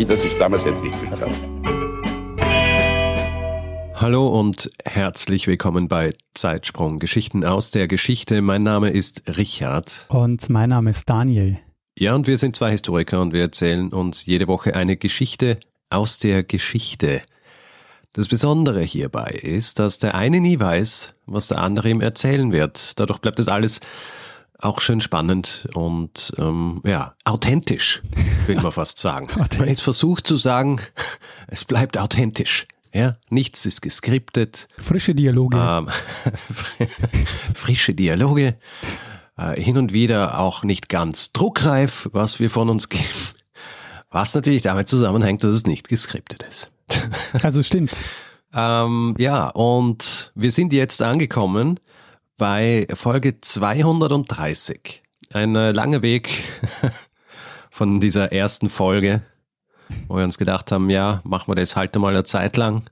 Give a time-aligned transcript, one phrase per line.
[0.00, 1.30] wie das sich damals entwickelt hat.
[3.94, 8.40] Hallo und herzlich willkommen bei Zeitsprung Geschichten aus der Geschichte.
[8.40, 10.06] Mein Name ist Richard.
[10.08, 11.58] Und mein Name ist Daniel.
[11.98, 15.58] Ja, und wir sind zwei Historiker und wir erzählen uns jede Woche eine Geschichte
[15.90, 17.20] aus der Geschichte.
[18.14, 22.98] Das Besondere hierbei ist, dass der eine nie weiß, was der andere ihm erzählen wird.
[22.98, 23.80] Dadurch bleibt es alles
[24.60, 28.02] auch schön spannend und ähm, ja, authentisch,
[28.46, 29.28] will man fast sagen.
[29.58, 30.80] man jetzt versucht zu sagen,
[31.48, 32.66] es bleibt authentisch.
[32.92, 34.66] Ja, nichts ist geskriptet.
[34.76, 35.58] Frische Dialoge.
[35.58, 35.88] Ähm,
[37.54, 38.56] frische Dialoge.
[39.36, 43.04] Äh, hin und wieder auch nicht ganz druckreif, was wir von uns geben.
[44.10, 46.72] Was natürlich damit zusammenhängt, dass es nicht geskriptet ist.
[47.44, 48.04] Also stimmt.
[48.52, 51.78] ähm, ja, und wir sind jetzt angekommen
[52.40, 55.02] bei Folge 230.
[55.34, 56.42] Ein äh, langer Weg
[57.70, 59.20] von dieser ersten Folge,
[60.08, 62.88] wo wir uns gedacht haben, ja, machen wir das halt mal eine Zeit lang.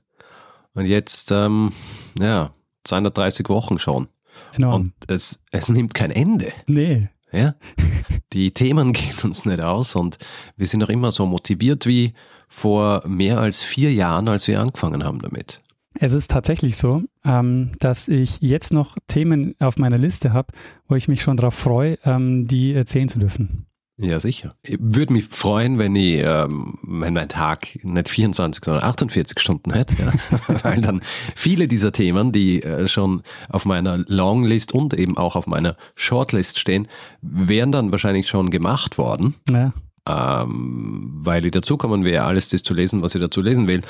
[0.75, 1.73] Und jetzt, ähm,
[2.19, 2.51] ja,
[2.83, 4.07] 230 Wochen schon.
[4.53, 4.75] Genau.
[4.75, 6.53] Und es, es nimmt kein Ende.
[6.67, 7.09] Nee.
[7.31, 7.55] Ja?
[8.33, 10.19] Die Themen gehen uns nicht aus und
[10.57, 12.13] wir sind noch immer so motiviert wie
[12.47, 15.59] vor mehr als vier Jahren, als wir angefangen haben damit.
[15.97, 20.53] Es ist tatsächlich so, ähm, dass ich jetzt noch Themen auf meiner Liste habe,
[20.87, 23.65] wo ich mich schon darauf freue, ähm, die erzählen zu dürfen.
[24.01, 24.55] Ja, sicher.
[24.63, 29.73] Ich würde mich freuen, wenn ich, ähm, wenn mein Tag nicht 24, sondern 48 Stunden
[29.73, 30.13] hätte, ja?
[30.63, 31.01] weil dann
[31.35, 36.59] viele dieser Themen, die äh, schon auf meiner Longlist und eben auch auf meiner Shortlist
[36.59, 36.87] stehen,
[37.21, 39.35] wären dann wahrscheinlich schon gemacht worden.
[39.49, 39.73] Ja.
[40.07, 43.81] Ähm, weil ich dazukommen wäre, alles das zu lesen, was ich dazu lesen will.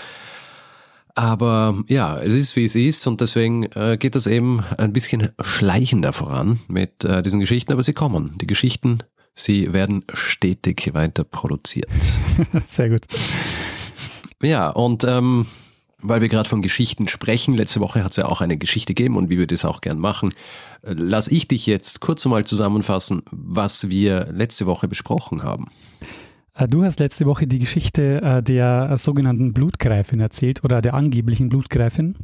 [1.19, 5.33] Aber ja, es ist wie es ist und deswegen äh, geht das eben ein bisschen
[5.41, 8.37] schleichender voran mit äh, diesen Geschichten, aber sie kommen.
[8.39, 8.99] Die Geschichten,
[9.33, 11.89] sie werden stetig weiter produziert.
[12.69, 13.01] Sehr gut.
[14.41, 15.45] Ja, und ähm,
[16.01, 19.17] weil wir gerade von Geschichten sprechen, letzte Woche hat es ja auch eine Geschichte gegeben
[19.17, 20.33] und wie wir das auch gern machen,
[20.83, 25.65] äh, lass ich dich jetzt kurz einmal zusammenfassen, was wir letzte Woche besprochen haben.
[26.59, 31.49] Äh, du hast letzte Woche die Geschichte äh, der sogenannten Blutgräfin erzählt oder der angeblichen
[31.49, 32.15] Blutgräfin.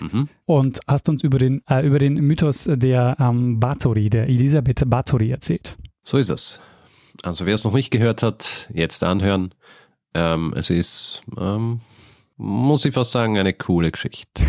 [0.00, 0.28] Mhm.
[0.44, 5.30] Und hast uns über den, äh, über den Mythos der ähm, Bathory, der Elisabeth Bathory
[5.30, 5.76] erzählt.
[6.02, 6.60] So ist es.
[7.22, 9.54] Also wer es noch nicht gehört hat, jetzt anhören.
[10.14, 11.80] Ähm, es ist, ähm,
[12.36, 14.42] muss ich fast sagen, eine coole Geschichte.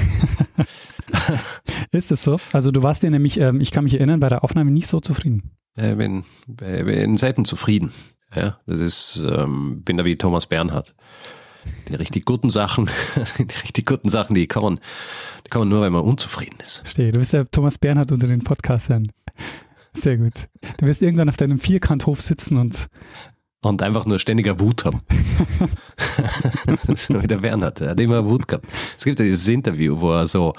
[1.91, 2.39] ist es so?
[2.53, 4.99] Also du warst ja nämlich, ähm, ich kann mich erinnern, bei der Aufnahme nicht so
[4.99, 5.51] zufrieden.
[5.75, 7.91] Äh, bin, bin selten zufrieden.
[8.35, 10.93] Ja, das ist, ähm, bin da wie Thomas Bernhard.
[11.87, 12.89] Die richtig guten Sachen,
[13.37, 14.79] die richtig guten Sachen, die kommen,
[15.45, 16.77] die kommen nur, wenn man unzufrieden ist.
[16.77, 17.11] Verstehe.
[17.11, 19.11] Du bist ja Thomas Bernhard unter den Podcastern.
[19.93, 20.47] Sehr gut.
[20.77, 22.87] Du wirst irgendwann auf deinem Vierkanthof sitzen und
[23.61, 25.01] und einfach nur ständiger Wut haben.
[26.65, 28.65] das ist wie der Bernhard, er hat immer Wut gehabt.
[28.97, 30.53] Es gibt ja dieses Interview, wo er so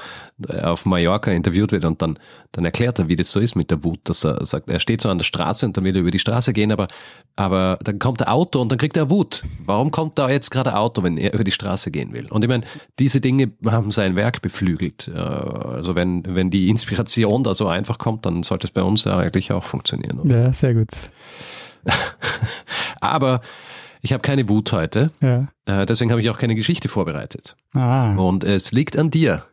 [0.48, 2.18] äh, auf Mallorca interviewt wird und dann,
[2.52, 5.00] dann erklärt er, wie das so ist mit der Wut, dass er sagt, er steht
[5.00, 6.88] so an der Straße und dann will er über die Straße gehen, aber,
[7.36, 9.44] aber dann kommt der Auto und dann kriegt er Wut.
[9.64, 12.26] Warum kommt da jetzt gerade Auto, wenn er über die Straße gehen will?
[12.30, 12.64] Und ich meine,
[12.98, 15.08] diese Dinge haben sein Werk beflügelt.
[15.08, 19.04] Äh, also wenn, wenn die Inspiration da so einfach kommt, dann sollte es bei uns
[19.04, 20.20] ja eigentlich auch funktionieren.
[20.20, 20.42] Oder?
[20.42, 20.90] Ja, sehr gut.
[23.00, 23.40] Aber
[24.02, 25.10] ich habe keine Wut heute.
[25.20, 25.48] Ja.
[25.66, 27.56] Äh, deswegen habe ich auch keine Geschichte vorbereitet.
[27.74, 28.14] Ah.
[28.14, 29.44] Und es liegt an dir,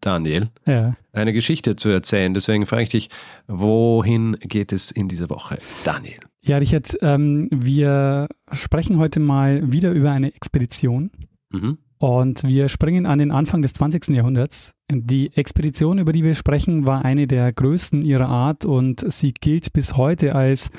[0.00, 0.96] Daniel, ja.
[1.12, 2.34] eine Geschichte zu erzählen.
[2.34, 3.10] Deswegen frage ich dich,
[3.46, 6.18] wohin geht es in dieser Woche, Daniel?
[6.42, 11.10] Ja, Richard, ähm, wir sprechen heute mal wieder über eine Expedition.
[11.50, 11.78] Mhm.
[11.98, 14.08] Und wir springen an den Anfang des 20.
[14.08, 14.74] Jahrhunderts.
[14.92, 19.72] Die Expedition, über die wir sprechen, war eine der größten ihrer Art und sie gilt
[19.72, 20.70] bis heute als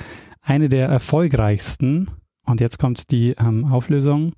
[0.46, 2.08] eine der erfolgreichsten,
[2.46, 4.32] und jetzt kommt die ähm, Auflösung,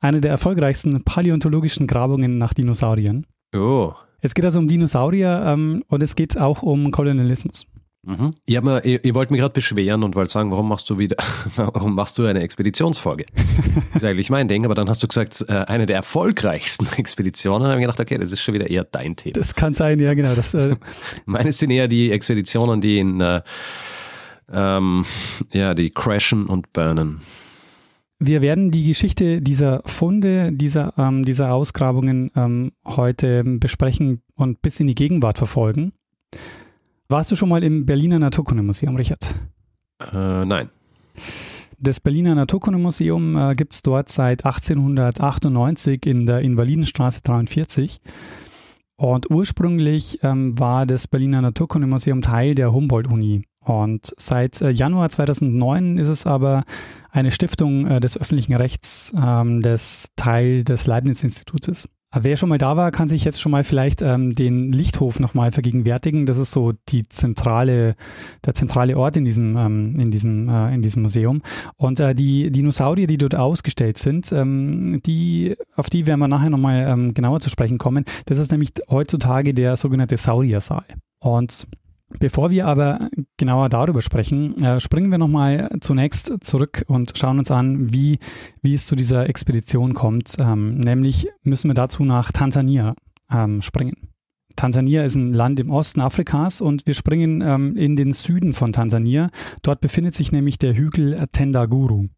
[0.00, 3.26] eine der erfolgreichsten paläontologischen Grabungen nach Dinosauriern.
[3.56, 3.92] Oh.
[4.20, 7.66] Es geht also um Dinosaurier ähm, und es geht auch um Kolonialismus.
[8.02, 8.34] Mhm.
[8.44, 11.16] Ich, mir, ich, ich wollte mich gerade beschweren und wollte sagen, warum machst du wieder,
[11.56, 13.24] warum machst du eine Expeditionsfolge?
[13.94, 17.62] Das ist eigentlich mein Ding, aber dann hast du gesagt, äh, eine der erfolgreichsten Expeditionen.
[17.62, 19.32] Da habe ich gedacht, okay, das ist schon wieder eher dein Thema.
[19.32, 20.34] Das kann sein, ja, genau.
[20.34, 20.76] Das, äh
[21.24, 23.40] Meine sind eher die Expeditionen, die in äh,
[24.52, 25.04] ähm,
[25.52, 27.20] ja, die crashen und burnen.
[28.18, 34.80] wir werden die Geschichte dieser Funde, dieser, ähm, dieser Ausgrabungen ähm, heute besprechen und bis
[34.80, 35.92] in die Gegenwart verfolgen.
[37.08, 39.22] Warst du schon mal im Berliner Naturkundemuseum, Richard?
[40.12, 40.70] Äh, nein.
[41.78, 48.00] Das Berliner Naturkundemuseum äh, gibt es dort seit 1898 in der Invalidenstraße 43.
[48.96, 53.44] Und ursprünglich ähm, war das Berliner Naturkundemuseum Teil der Humboldt-Uni.
[53.64, 56.64] Und seit äh, Januar 2009 ist es aber
[57.10, 61.88] eine Stiftung äh, des öffentlichen Rechts, ähm, des Teil des Leibniz-Institutes.
[62.16, 65.50] Wer schon mal da war, kann sich jetzt schon mal vielleicht ähm, den Lichthof nochmal
[65.50, 66.26] vergegenwärtigen.
[66.26, 67.96] Das ist so die zentrale,
[68.46, 71.42] der zentrale Ort in diesem, ähm, in diesem, äh, in diesem Museum.
[71.76, 76.50] Und äh, die Dinosaurier, die dort ausgestellt sind, ähm, die, auf die werden wir nachher
[76.50, 78.04] nochmal ähm, genauer zu sprechen kommen.
[78.26, 80.84] Das ist nämlich heutzutage der sogenannte Sauriersaal.
[81.18, 81.66] Und
[82.18, 87.50] Bevor wir aber genauer darüber sprechen, äh, springen wir nochmal zunächst zurück und schauen uns
[87.50, 88.18] an, wie,
[88.62, 90.36] wie es zu dieser Expedition kommt.
[90.38, 92.94] Ähm, nämlich müssen wir dazu nach Tansania
[93.30, 94.08] ähm, springen.
[94.56, 98.72] Tansania ist ein Land im Osten Afrikas und wir springen ähm, in den Süden von
[98.72, 99.30] Tansania.
[99.62, 102.08] Dort befindet sich nämlich der Hügel Tendaguru.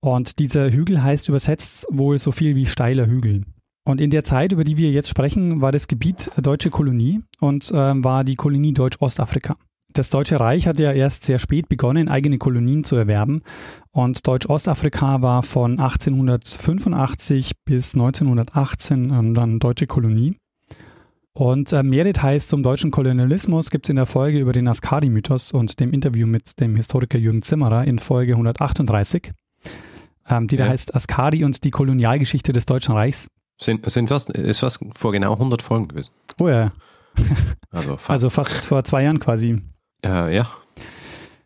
[0.00, 3.44] Und dieser Hügel heißt übersetzt wohl so viel wie steiler Hügel.
[3.84, 7.70] Und in der Zeit, über die wir jetzt sprechen, war das Gebiet deutsche Kolonie und
[7.70, 9.56] äh, war die Kolonie Deutsch-Ostafrika.
[9.92, 13.42] Das Deutsche Reich hat ja erst sehr spät begonnen, eigene Kolonien zu erwerben.
[13.90, 20.36] Und Deutsch-Ostafrika war von 1885 bis 1918 ähm, dann deutsche Kolonie.
[21.34, 25.52] Und äh, mehr Details zum deutschen Kolonialismus gibt es in der Folge über den Askari-Mythos
[25.52, 29.32] und dem Interview mit dem Historiker Jürgen Zimmerer in Folge 138,
[30.28, 30.64] ähm, die ja.
[30.64, 33.28] da heißt Askari und die Kolonialgeschichte des Deutschen Reichs.
[33.62, 36.10] Sind, sind fast, ist fast vor genau 100 Folgen gewesen.
[36.40, 36.72] Oh ja.
[37.70, 38.10] also, fast.
[38.10, 39.62] also fast vor zwei Jahren quasi.
[40.04, 40.48] Äh, ja,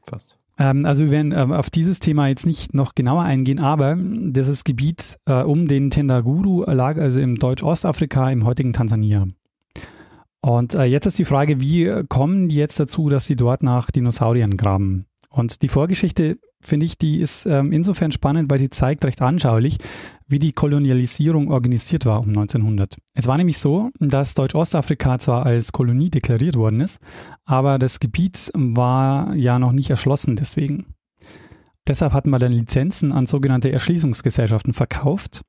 [0.06, 0.34] fast.
[0.58, 4.64] Ähm, also wir werden äh, auf dieses Thema jetzt nicht noch genauer eingehen, aber dieses
[4.64, 9.26] Gebiet äh, um den Tendaguru lag also im Deutsch-Ostafrika, im heutigen Tansania.
[10.40, 13.90] Und äh, jetzt ist die Frage, wie kommen die jetzt dazu, dass sie dort nach
[13.90, 15.04] Dinosauriern graben?
[15.28, 19.78] Und die Vorgeschichte, finde ich, die ist ähm, insofern spannend, weil sie zeigt recht anschaulich,
[20.26, 22.96] wie die Kolonialisierung organisiert war um 1900.
[23.14, 27.00] Es war nämlich so, dass Deutsch-Ostafrika zwar als Kolonie deklariert worden ist,
[27.44, 30.86] aber das Gebiet war ja noch nicht erschlossen deswegen.
[31.86, 35.42] Deshalb hatten wir dann Lizenzen an sogenannte Erschließungsgesellschaften verkauft.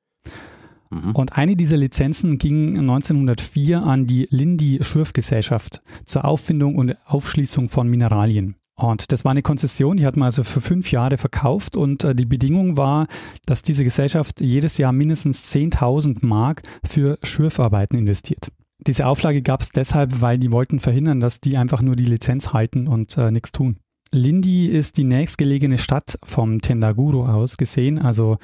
[0.92, 1.12] Mhm.
[1.16, 7.90] Und eine dieser Lizenzen ging 1904 an die Lindy Schürfgesellschaft zur Auffindung und Aufschließung von
[7.90, 8.56] Mineralien.
[8.80, 12.14] Und das war eine Konzession, die hat man also für fünf Jahre verkauft und äh,
[12.14, 13.08] die Bedingung war,
[13.48, 18.52] dass diese Gesellschaft jedes Jahr mindestens 10.000 Mark für Schürfarbeiten investiert.
[18.86, 22.54] Diese Auflage gab es deshalb, weil die wollten verhindern, dass die einfach nur die Lizenz
[22.54, 23.78] halten und äh, nichts tun.
[24.12, 28.38] Lindi ist die nächstgelegene Stadt vom Tendaguru aus gesehen, also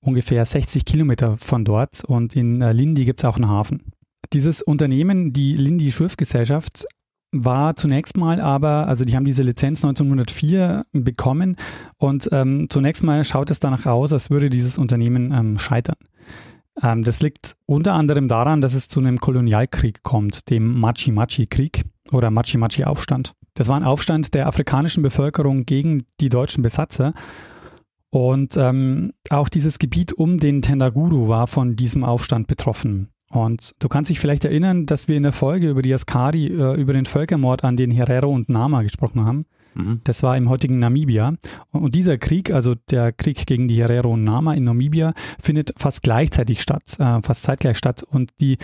[0.00, 3.92] ungefähr 60 Kilometer von dort und in äh, Lindi gibt es auch einen Hafen.
[4.32, 6.86] Dieses Unternehmen, die Lindi Schürfgesellschaft,
[7.32, 11.56] war zunächst mal aber, also die haben diese Lizenz 1904 bekommen
[11.96, 15.96] und ähm, zunächst mal schaut es danach aus, als würde dieses Unternehmen ähm, scheitern.
[16.82, 22.30] Ähm, das liegt unter anderem daran, dass es zu einem Kolonialkrieg kommt, dem Machi-Machi-Krieg oder
[22.30, 23.32] Machi-Machi-Aufstand.
[23.54, 27.12] Das war ein Aufstand der afrikanischen Bevölkerung gegen die deutschen Besatzer.
[28.10, 33.08] Und ähm, auch dieses Gebiet um den Tendaguru war von diesem Aufstand betroffen.
[33.30, 36.74] Und du kannst dich vielleicht erinnern, dass wir in der Folge über die Askari, äh,
[36.80, 39.46] über den Völkermord an den Herero und Nama gesprochen haben.
[39.74, 40.00] Mhm.
[40.02, 41.34] Das war im heutigen Namibia.
[41.70, 46.02] Und dieser Krieg, also der Krieg gegen die Herero und Nama in Namibia, findet fast
[46.02, 48.02] gleichzeitig statt, äh, fast zeitgleich statt.
[48.02, 48.58] Und die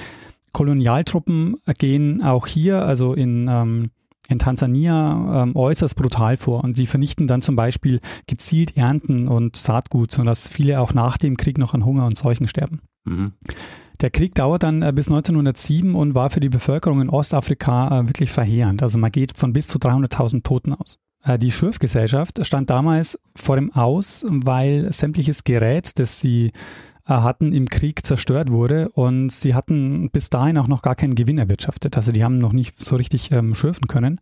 [0.53, 3.91] Kolonialtruppen gehen auch hier, also in, ähm,
[4.29, 6.65] in Tansania, ähm, äußerst brutal vor.
[6.65, 11.37] Und sie vernichten dann zum Beispiel gezielt Ernten und Saatgut, sodass viele auch nach dem
[11.37, 12.81] Krieg noch an Hunger und Seuchen sterben.
[13.05, 13.33] Mhm.
[14.01, 18.09] Der Krieg dauert dann äh, bis 1907 und war für die Bevölkerung in Ostafrika äh,
[18.09, 18.83] wirklich verheerend.
[18.83, 20.99] Also man geht von bis zu 300.000 Toten aus.
[21.23, 26.53] Äh, die Schürfgesellschaft stand damals vor dem Aus, weil sämtliches Gerät, das sie
[27.05, 31.39] hatten, im Krieg zerstört wurde und sie hatten bis dahin auch noch gar keinen Gewinn
[31.39, 31.97] erwirtschaftet.
[31.97, 34.21] Also die haben noch nicht so richtig ähm, schürfen können.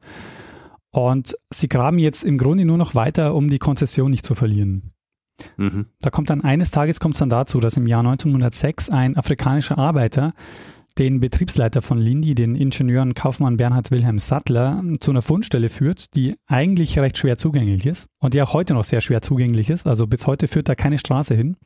[0.91, 4.94] Und sie graben jetzt im Grunde nur noch weiter, um die Konzession nicht zu verlieren.
[5.57, 5.87] Mhm.
[6.01, 9.79] Da kommt dann eines Tages kommt es dann dazu, dass im Jahr 1906 ein afrikanischer
[9.79, 10.33] Arbeiter
[10.99, 16.15] den Betriebsleiter von Lindy, den Ingenieur und Kaufmann Bernhard Wilhelm Sattler, zu einer Fundstelle führt,
[16.15, 19.87] die eigentlich recht schwer zugänglich ist und die auch heute noch sehr schwer zugänglich ist.
[19.87, 21.57] Also bis heute führt da keine Straße hin.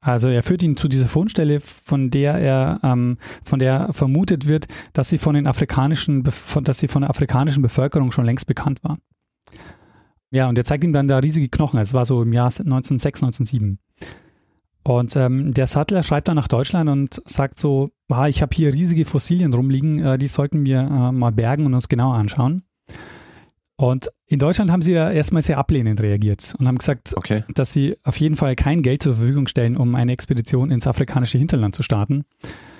[0.00, 4.66] Also er führt ihn zu dieser Fundstelle, von der er, ähm, von der vermutet wird,
[4.92, 8.98] dass sie von den afrikanischen, dass sie von der afrikanischen Bevölkerung schon längst bekannt war.
[10.34, 11.78] Ja, und der zeigt ihm dann da riesige Knochen.
[11.78, 13.78] Es war so im Jahr 1906, 1907.
[14.82, 18.74] Und ähm, der Sattler schreibt dann nach Deutschland und sagt so, ah, ich habe hier
[18.74, 22.64] riesige Fossilien rumliegen, äh, die sollten wir äh, mal bergen und uns genauer anschauen.
[23.76, 27.44] Und in Deutschland haben sie ja erstmal sehr ablehnend reagiert und haben gesagt, Okay.
[27.54, 31.38] dass sie auf jeden Fall kein Geld zur Verfügung stellen, um eine Expedition ins afrikanische
[31.38, 32.24] Hinterland zu starten.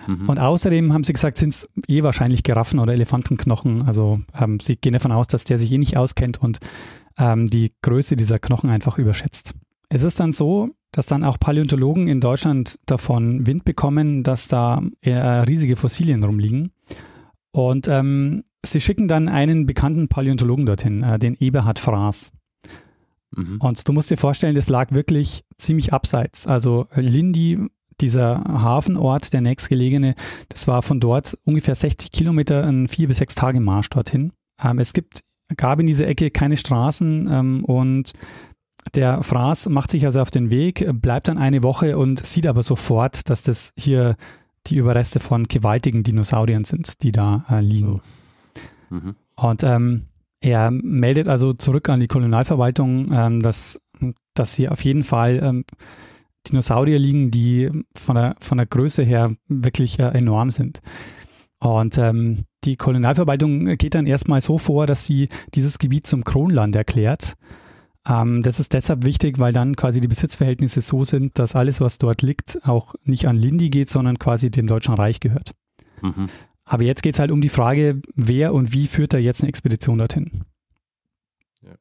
[0.06, 0.28] Mhm.
[0.28, 3.82] Und außerdem haben sie gesagt, sind es eh wahrscheinlich Giraffen oder Elefantenknochen.
[3.82, 6.58] Also ähm, sie gehen davon aus, dass der sich eh nicht auskennt und
[7.18, 9.54] ähm, die Größe dieser Knochen einfach überschätzt.
[9.88, 14.82] Es ist dann so, dass dann auch Paläontologen in Deutschland davon Wind bekommen, dass da
[15.00, 16.70] eher riesige Fossilien rumliegen.
[17.52, 22.32] Und ähm, sie schicken dann einen bekannten Paläontologen dorthin, äh, den Eberhard Fraß.
[23.36, 23.58] Mhm.
[23.60, 26.46] Und du musst dir vorstellen, das lag wirklich ziemlich abseits.
[26.46, 27.58] Also Lindi,
[28.00, 30.14] dieser Hafenort, der nächstgelegene,
[30.48, 34.32] das war von dort ungefähr 60 Kilometer, ein vier bis sechs Tage Marsch dorthin.
[34.62, 35.20] Ähm, es gibt,
[35.56, 38.12] gab in dieser Ecke keine Straßen ähm, und
[38.94, 42.62] der Fraß macht sich also auf den Weg, bleibt dann eine Woche und sieht aber
[42.62, 44.16] sofort, dass das hier
[44.66, 48.00] die Überreste von gewaltigen Dinosauriern sind, die da äh, liegen.
[48.90, 49.14] Mhm.
[49.36, 50.06] Und ähm,
[50.40, 53.80] er meldet also zurück an die Kolonialverwaltung, ähm, dass,
[54.34, 55.64] dass hier auf jeden Fall ähm,
[56.46, 60.80] Dinosaurier liegen, die von der, von der Größe her wirklich äh, enorm sind.
[61.58, 66.74] Und ähm, die Kolonialverwaltung geht dann erstmal so vor, dass sie dieses Gebiet zum Kronland
[66.76, 67.34] erklärt.
[68.06, 71.98] Ähm, das ist deshalb wichtig, weil dann quasi die Besitzverhältnisse so sind, dass alles, was
[71.98, 75.52] dort liegt, auch nicht an Lindi geht, sondern quasi dem Deutschen Reich gehört.
[76.02, 76.28] Mhm.
[76.64, 79.48] Aber jetzt geht es halt um die Frage, wer und wie führt da jetzt eine
[79.48, 80.44] Expedition dorthin?
[81.62, 81.72] Ja.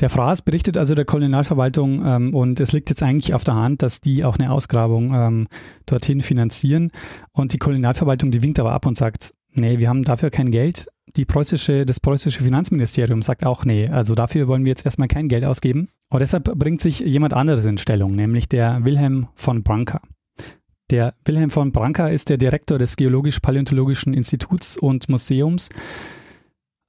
[0.00, 3.82] Der Fraß berichtet also der Kolonialverwaltung ähm, und es liegt jetzt eigentlich auf der Hand,
[3.82, 5.48] dass die auch eine Ausgrabung ähm,
[5.86, 6.90] dorthin finanzieren.
[7.32, 10.86] Und die Kolonialverwaltung, die winkt aber ab und sagt, nee, wir haben dafür kein Geld.
[11.16, 15.28] Die preußische, das preußische Finanzministerium sagt auch, nee, also dafür wollen wir jetzt erstmal kein
[15.28, 15.88] Geld ausgeben.
[16.10, 20.00] Und deshalb bringt sich jemand anderes in Stellung, nämlich der Wilhelm von Branca.
[20.90, 25.70] Der Wilhelm von Branca ist der Direktor des Geologisch-Paläontologischen Instituts und Museums,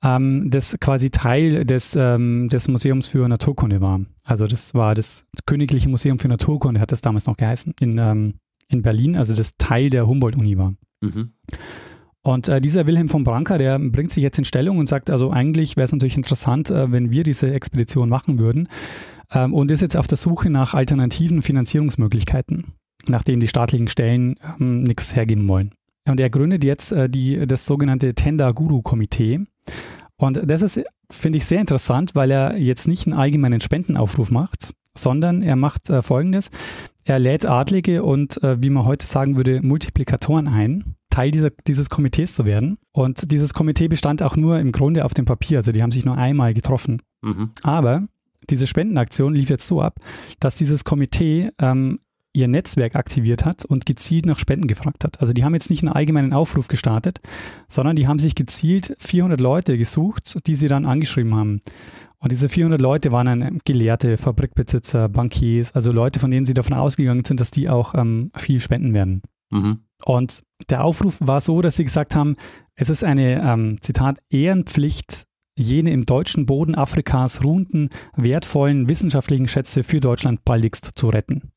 [0.04, 4.02] ähm, das quasi Teil des, ähm, des Museums für Naturkunde war.
[4.26, 8.34] Also das war das Königliche Museum für Naturkunde, hat das damals noch geheißen, in, ähm,
[8.68, 10.76] in Berlin, also das Teil der Humboldt-Uni war.
[11.02, 11.32] Mhm.
[12.24, 15.32] Und äh, dieser Wilhelm von Branca, der bringt sich jetzt in Stellung und sagt, also
[15.32, 18.70] eigentlich wäre es natürlich interessant, äh, wenn wir diese Expedition machen würden
[19.34, 22.74] ähm, und ist jetzt auf der Suche nach alternativen Finanzierungsmöglichkeiten,
[23.08, 25.74] nachdem die staatlichen Stellen ähm, nichts hergeben wollen.
[26.08, 29.42] Und er gründet jetzt äh, die, das sogenannte Tenda Guru Komitee.
[30.16, 34.74] Und das ist, finde ich, sehr interessant, weil er jetzt nicht einen allgemeinen Spendenaufruf macht,
[34.98, 36.52] sondern er macht äh, Folgendes.
[37.04, 41.90] Er lädt Adlige und, äh, wie man heute sagen würde, Multiplikatoren ein, Teil dieser, dieses
[41.90, 42.78] Komitees zu werden.
[42.92, 46.06] Und dieses Komitee bestand auch nur im Grunde auf dem Papier, also die haben sich
[46.06, 47.02] nur einmal getroffen.
[47.22, 47.52] Mhm.
[47.62, 48.08] Aber
[48.50, 50.00] diese Spendenaktion lief jetzt so ab,
[50.40, 52.00] dass dieses Komitee ähm,
[52.34, 55.22] ihr Netzwerk aktiviert hat und gezielt nach Spenden gefragt hat.
[55.22, 57.22] Also die haben jetzt nicht einen allgemeinen Aufruf gestartet,
[57.68, 61.62] sondern die haben sich gezielt 400 Leute gesucht, die sie dann angeschrieben haben.
[62.18, 66.74] Und diese 400 Leute waren dann Gelehrte, Fabrikbesitzer, Bankiers, also Leute, von denen sie davon
[66.74, 69.22] ausgegangen sind, dass die auch ähm, viel spenden werden.
[69.52, 69.82] Mhm.
[70.06, 72.36] Und der Aufruf war so, dass sie gesagt haben,
[72.76, 79.84] es ist eine, ähm, Zitat, Ehrenpflicht, jene im deutschen Boden Afrikas ruhenden, wertvollen wissenschaftlichen Schätze
[79.84, 81.52] für Deutschland baldigst zu retten.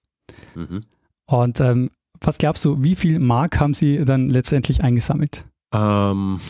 [0.54, 0.84] Mhm.
[1.26, 5.46] Und ähm, was glaubst du, wie viel Mark haben sie dann letztendlich eingesammelt?
[5.74, 6.40] Ähm,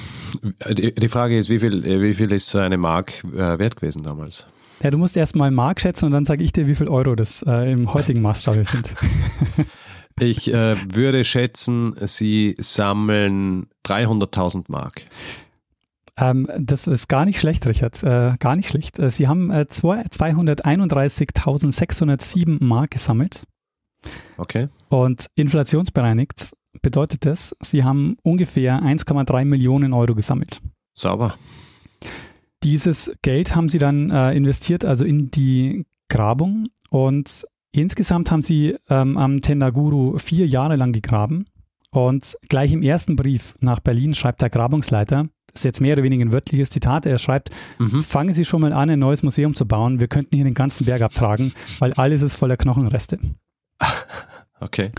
[0.71, 4.03] die, die Frage ist, wie viel, wie viel ist so eine Mark äh, wert gewesen
[4.03, 4.47] damals?
[4.83, 7.15] Ja, du musst erst mal Mark schätzen und dann sage ich dir, wie viel Euro
[7.15, 8.95] das äh, im heutigen Maßstab sind.
[10.19, 15.03] Ich äh, würde schätzen, sie sammeln 300.000 Mark.
[16.19, 18.03] Ähm, das ist gar nicht schlecht, Richard.
[18.03, 18.99] Äh, gar nicht schlecht.
[18.99, 23.43] Äh, sie haben äh, zwei- 231.607 Mark gesammelt.
[24.39, 24.69] Okay.
[24.89, 30.63] Und inflationsbereinigt bedeutet das, sie haben ungefähr 1,3 Millionen Euro gesammelt.
[30.95, 31.35] Sauber.
[32.63, 36.69] Dieses Geld haben sie dann äh, investiert, also in die Grabung.
[36.91, 37.47] Und
[37.83, 41.47] insgesamt haben sie ähm, am Tendaguru vier Jahre lang gegraben.
[41.91, 46.03] Und gleich im ersten Brief nach Berlin schreibt der Grabungsleiter, das ist jetzt mehr oder
[46.03, 48.03] weniger ein wörtliches Zitat, er schreibt, Mhm.
[48.03, 49.99] fangen Sie schon mal an, ein neues Museum zu bauen.
[50.01, 53.19] Wir könnten hier den ganzen Berg abtragen, weil alles ist voller Knochenreste.
[54.59, 54.91] Okay.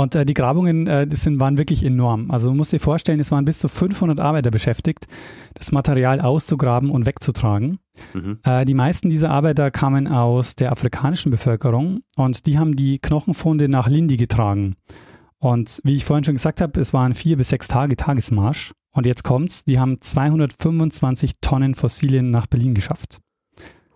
[0.00, 2.30] Und äh, die Grabungen äh, das sind, waren wirklich enorm.
[2.30, 5.06] Also du musst dir vorstellen, es waren bis zu 500 Arbeiter beschäftigt,
[5.52, 7.80] das Material auszugraben und wegzutragen.
[8.14, 8.38] Mhm.
[8.42, 13.68] Äh, die meisten dieser Arbeiter kamen aus der afrikanischen Bevölkerung und die haben die Knochenfunde
[13.68, 14.76] nach Lindi getragen.
[15.38, 18.72] Und wie ich vorhin schon gesagt habe, es waren vier bis sechs Tage Tagesmarsch.
[18.92, 23.20] Und jetzt kommt's, die haben 225 Tonnen Fossilien nach Berlin geschafft.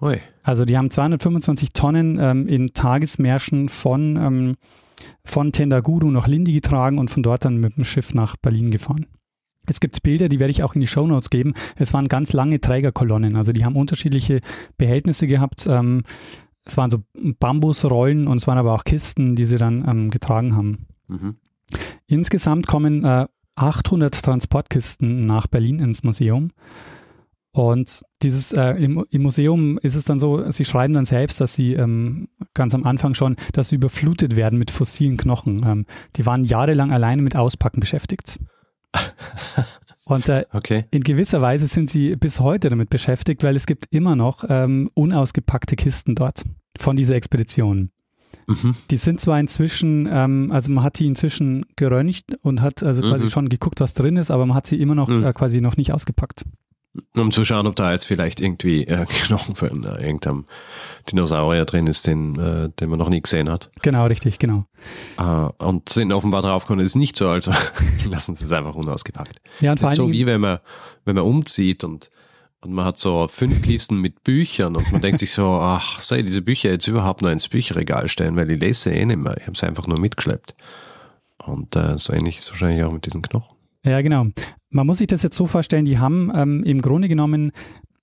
[0.02, 0.20] Ui.
[0.42, 4.54] Also die haben 225 Tonnen ähm, in Tagesmärschen von, ähm,
[5.24, 9.06] von Tendaguru nach Lindi getragen und von dort dann mit dem Schiff nach Berlin gefahren.
[9.66, 11.54] Es gibt Bilder, die werde ich auch in die Shownotes geben.
[11.76, 14.40] Es waren ganz lange Trägerkolonnen, also die haben unterschiedliche
[14.76, 15.66] Behältnisse gehabt.
[15.68, 16.02] Ähm,
[16.64, 17.02] es waren so
[17.38, 20.86] Bambusrollen und es waren aber auch Kisten, die sie dann ähm, getragen haben.
[21.08, 21.36] Mhm.
[22.06, 26.50] Insgesamt kommen äh, 800 Transportkisten nach Berlin ins Museum.
[27.54, 31.54] Und dieses äh, im, im, Museum ist es dann so, sie schreiben dann selbst, dass
[31.54, 35.64] sie ähm, ganz am Anfang schon, dass sie überflutet werden mit fossilen Knochen.
[35.64, 38.40] Ähm, die waren jahrelang alleine mit Auspacken beschäftigt.
[40.04, 40.84] Und äh, Okay.
[40.90, 44.90] in gewisser Weise sind sie bis heute damit beschäftigt, weil es gibt immer noch ähm,
[44.94, 46.42] unausgepackte Kisten dort
[46.76, 47.90] von dieser Expedition.
[48.48, 48.74] Mhm.
[48.90, 53.26] Die sind zwar inzwischen, ähm, also man hat die inzwischen geröntgt und hat also quasi
[53.26, 53.30] Mhm.
[53.30, 55.24] schon geguckt, was drin ist, aber man hat sie immer noch Mhm.
[55.24, 56.44] äh, quasi noch nicht ausgepackt.
[57.16, 60.44] Um zu schauen, ob da jetzt vielleicht irgendwie äh, Knochen von äh, irgendeinem
[61.10, 63.70] Dinosaurier drin ist, den, äh, den man noch nie gesehen hat.
[63.82, 64.64] Genau, richtig, genau.
[65.18, 65.22] Äh,
[65.64, 67.50] und sind offenbar draufgekommen, es ist nicht so, also
[68.08, 69.40] lassen sie es einfach unausgepackt.
[69.60, 70.60] Ja, und vor Das ist allen so wie wenn man,
[71.04, 72.10] wenn man umzieht und,
[72.60, 76.18] und man hat so fünf Kisten mit Büchern und man denkt sich so, ach, soll
[76.18, 79.36] ich diese Bücher jetzt überhaupt noch ins Bücherregal stellen, weil ich lese eh nicht mehr.
[79.38, 80.54] Ich habe sie einfach nur mitgeschleppt.
[81.38, 83.56] Und äh, so ähnlich ist es wahrscheinlich auch mit diesen Knochen.
[83.84, 84.26] ja genau.
[84.74, 87.52] Man muss sich das jetzt so vorstellen, die haben ähm, im Grunde genommen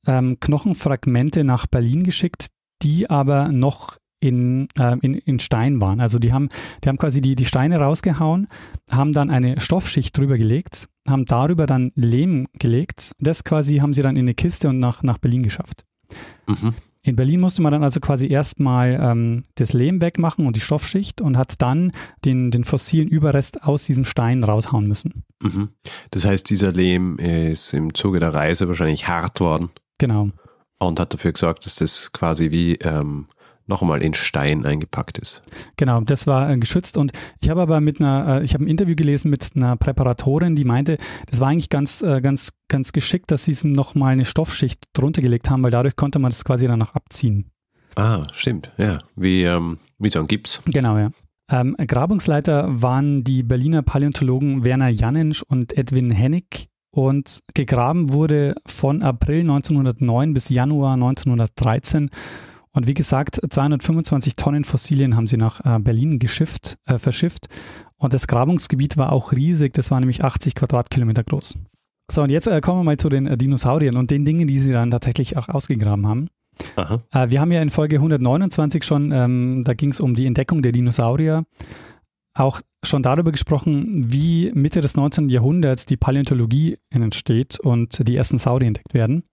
[0.08, 2.48] ähm, Knochenfragmente nach Berlin geschickt,
[2.82, 6.00] die aber noch in, äh, in, in Stein waren.
[6.00, 6.48] Also die haben,
[6.84, 8.48] die haben quasi die, die Steine rausgehauen,
[8.90, 13.12] haben dann eine Stoffschicht drüber gelegt, haben darüber dann Lehm gelegt.
[13.20, 15.84] Das quasi haben sie dann in eine Kiste und nach, nach Berlin geschafft.
[16.48, 16.74] Mhm.
[17.03, 21.20] In Berlin musste man dann also quasi erstmal ähm, das Lehm wegmachen und die Stoffschicht
[21.20, 21.91] und hat dann
[22.25, 25.24] den, den fossilen Überrest aus diesem Stein raushauen müssen.
[25.41, 25.70] Mhm.
[26.12, 30.29] Das heißt, dieser Lehm ist im Zuge der Reise wahrscheinlich hart worden Genau.
[30.77, 33.25] und hat dafür gesorgt, dass das quasi wie ähm,
[33.72, 35.42] noch einmal in Stein eingepackt ist.
[35.78, 38.68] Genau, das war äh, geschützt und ich habe aber mit einer, äh, ich habe ein
[38.68, 40.98] Interview gelesen mit einer Präparatorin, die meinte,
[41.28, 45.22] das war eigentlich ganz, äh, ganz, ganz geschickt, dass sie es nochmal eine Stoffschicht drunter
[45.22, 47.50] gelegt haben, weil dadurch konnte man das quasi danach abziehen.
[47.96, 49.00] Ah, stimmt, ja.
[49.16, 50.62] Wie, ähm, wie so ein Gips.
[50.66, 51.12] Genau, ja.
[51.50, 59.01] Ähm, Grabungsleiter waren die Berliner Paläontologen Werner Jannensch und Edwin Hennig und gegraben wurde von
[59.01, 62.10] April 1909 bis Januar 1913.
[62.74, 67.48] Und wie gesagt, 225 Tonnen Fossilien haben sie nach äh, Berlin geschifft, äh, verschifft.
[67.98, 71.55] Und das Grabungsgebiet war auch riesig, das war nämlich 80 Quadratkilometer groß.
[72.10, 74.60] So, und jetzt äh, kommen wir mal zu den äh, Dinosauriern und den Dingen, die
[74.60, 76.27] sie dann tatsächlich auch ausgegraben haben.
[77.12, 80.62] Äh, wir haben ja in Folge 129 schon, ähm, da ging es um die Entdeckung
[80.62, 81.44] der Dinosaurier,
[82.34, 85.29] auch schon darüber gesprochen, wie Mitte des 19.
[85.29, 89.24] Jahrhunderts die Paläontologie entsteht und die ersten Saurier entdeckt werden.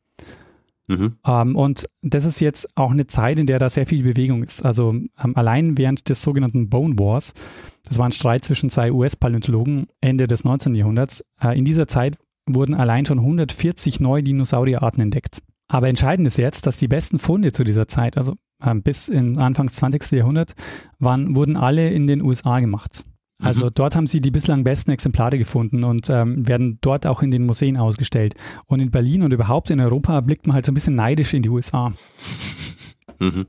[0.89, 1.17] Mhm.
[1.27, 4.65] Ähm, und das ist jetzt auch eine Zeit, in der da sehr viel Bewegung ist.
[4.65, 7.35] Also ähm, allein während des sogenannten Bone Wars,
[7.85, 10.75] das war ein Streit zwischen zwei US-Paläontologen Ende des 19.
[10.75, 15.43] Jahrhunderts, äh, in dieser Zeit wurden allein schon 140 neue Dinosaurierarten entdeckt.
[15.69, 19.39] Aber entscheidend ist jetzt, dass die besten Funde zu dieser Zeit, also ähm, bis in
[19.39, 20.13] Anfangs 20.
[20.13, 20.55] Jahrhundert,
[20.99, 23.05] waren, wurden alle in den USA gemacht.
[23.41, 23.71] Also Mhm.
[23.75, 27.47] dort haben sie die bislang besten Exemplare gefunden und ähm, werden dort auch in den
[27.47, 28.35] Museen ausgestellt.
[28.67, 31.43] Und in Berlin und überhaupt in Europa blickt man halt so ein bisschen neidisch in
[31.43, 31.93] die USA.
[33.21, 33.47] Mhm.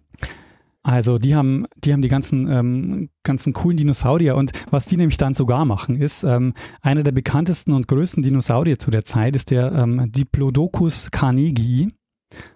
[0.81, 5.17] Also die haben, die haben die ganzen, ähm, ganzen coolen Dinosaurier und was die nämlich
[5.17, 9.51] dann sogar machen ist, ähm, einer der bekanntesten und größten Dinosaurier zu der Zeit ist
[9.51, 11.89] der ähm, Diplodocus carnegii,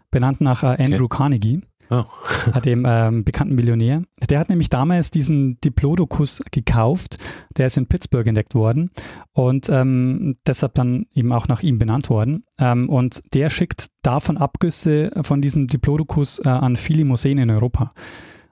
[0.10, 2.06] benannt nach äh, Andrew Carnegie, Oh.
[2.65, 4.04] dem ähm, bekannten Millionär.
[4.30, 7.17] Der hat nämlich damals diesen Diplodocus gekauft,
[7.58, 8.91] der ist in Pittsburgh entdeckt worden
[9.34, 12.46] und ähm, deshalb dann eben auch nach ihm benannt worden.
[12.60, 17.91] Ähm, und der schickt davon Abgüsse von diesem Diplodocus äh, an viele Museen in Europa.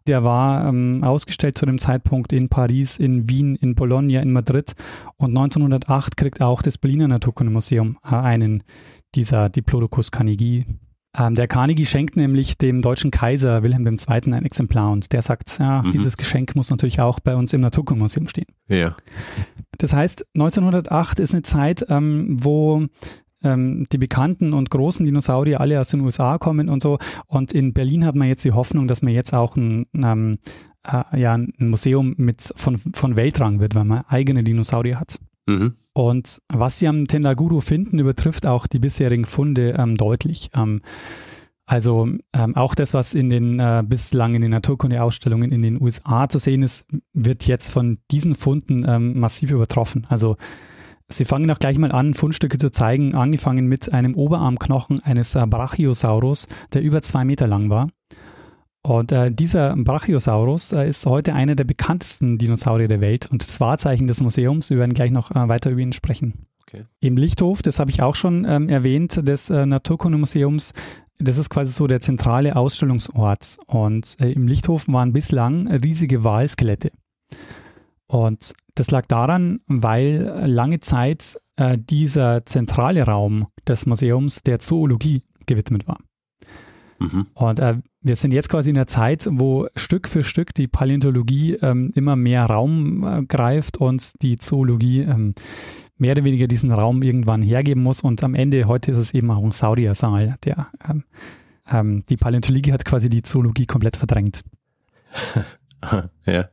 [0.08, 4.74] Der war ähm, ausgestellt zu dem Zeitpunkt in Paris, in Wien, in Bologna, in Madrid
[5.18, 8.64] und 1908 kriegt auch das Berliner Naturkundemuseum äh, einen
[9.14, 10.66] dieser Diplodocus carnegie.
[11.18, 14.34] Ähm, der Carnegie schenkt nämlich dem deutschen Kaiser Wilhelm II.
[14.34, 15.92] ein Exemplar und der sagt, ja, Mhm.
[15.92, 18.46] dieses Geschenk muss natürlich auch bei uns im Naturkundemuseum stehen.
[18.68, 18.96] Ja.
[19.78, 22.86] Das heißt, 1908 ist eine Zeit, ähm, wo
[23.44, 27.00] ähm, die bekannten und großen Dinosaurier alle aus den USA kommen und so.
[27.28, 30.38] Und in Berlin hat man jetzt die Hoffnung, dass man jetzt auch ein, ähm,
[30.88, 35.18] äh, ja, ein Museum mit, von, von Weltrang wird, weil man eigene Dinosaurier hat.
[35.48, 35.74] Mhm.
[36.02, 40.50] Und was sie am Tendaguru finden, übertrifft auch die bisherigen Funde ähm, deutlich.
[40.56, 40.82] Ähm,
[41.68, 46.28] also ähm, auch das, was in den äh, bislang in den Naturkundeausstellungen in den USA
[46.28, 50.08] zu sehen ist, wird jetzt von diesen Funden ähm, massiv übertroffen.
[50.10, 50.38] Also
[51.08, 55.46] sie fangen auch gleich mal an, Fundstücke zu zeigen, angefangen mit einem Oberarmknochen eines äh,
[55.46, 57.90] Brachiosaurus, der über zwei Meter lang war.
[58.84, 63.60] Und äh, dieser Brachiosaurus äh, ist heute einer der bekanntesten Dinosaurier der Welt und das
[63.60, 64.70] Wahrzeichen des Museums.
[64.70, 66.48] Wir werden gleich noch äh, weiter über ihn sprechen.
[66.64, 66.86] Okay.
[67.00, 70.74] Im Lichthof, das habe ich auch schon ähm, erwähnt, des äh, Naturkundemuseums,
[71.20, 73.58] das ist quasi so der zentrale Ausstellungsort.
[73.68, 76.90] Und äh, im Lichthof waren bislang riesige Walskelette.
[78.08, 85.22] Und das lag daran, weil lange Zeit äh, dieser zentrale Raum des Museums der Zoologie
[85.46, 86.00] gewidmet war.
[87.02, 87.28] Mhm.
[87.34, 91.56] Und äh, wir sind jetzt quasi in der Zeit, wo Stück für Stück die Paläontologie
[91.56, 95.34] ähm, immer mehr Raum äh, greift und die Zoologie ähm,
[95.98, 98.02] mehr oder weniger diesen Raum irgendwann hergeben muss.
[98.02, 101.04] Und am Ende, heute ist es eben auch ein Sauriersaal, der ähm,
[101.72, 104.44] ähm, die Paläontologie hat quasi die Zoologie komplett verdrängt.
[106.26, 106.50] ja.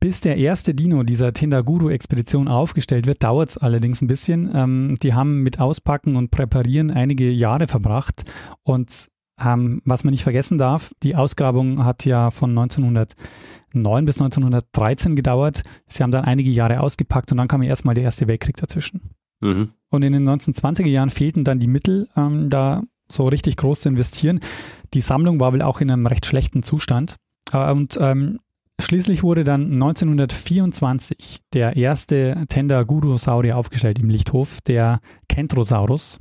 [0.00, 4.50] Bis der erste Dino dieser Tendaguru-Expedition aufgestellt wird, dauert es allerdings ein bisschen.
[4.54, 8.24] Ähm, die haben mit Auspacken und Präparieren einige Jahre verbracht.
[8.62, 9.08] Und
[9.40, 15.62] ähm, was man nicht vergessen darf, die Ausgrabung hat ja von 1909 bis 1913 gedauert.
[15.86, 19.10] Sie haben dann einige Jahre ausgepackt und dann kam erstmal der Erste Weltkrieg dazwischen.
[19.40, 19.70] Mhm.
[19.90, 23.88] Und in den 1920er Jahren fehlten dann die Mittel, ähm, da so richtig groß zu
[23.88, 24.40] investieren.
[24.94, 27.16] Die Sammlung war wohl auch in einem recht schlechten Zustand.
[27.52, 28.38] Äh, und ähm,
[28.82, 36.20] Schließlich wurde dann 1924 der erste Tendagurosaurier aufgestellt im Lichthof, der Kentrosaurus.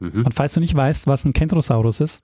[0.00, 0.24] Mhm.
[0.24, 2.22] Und falls du nicht weißt, was ein Kentrosaurus ist,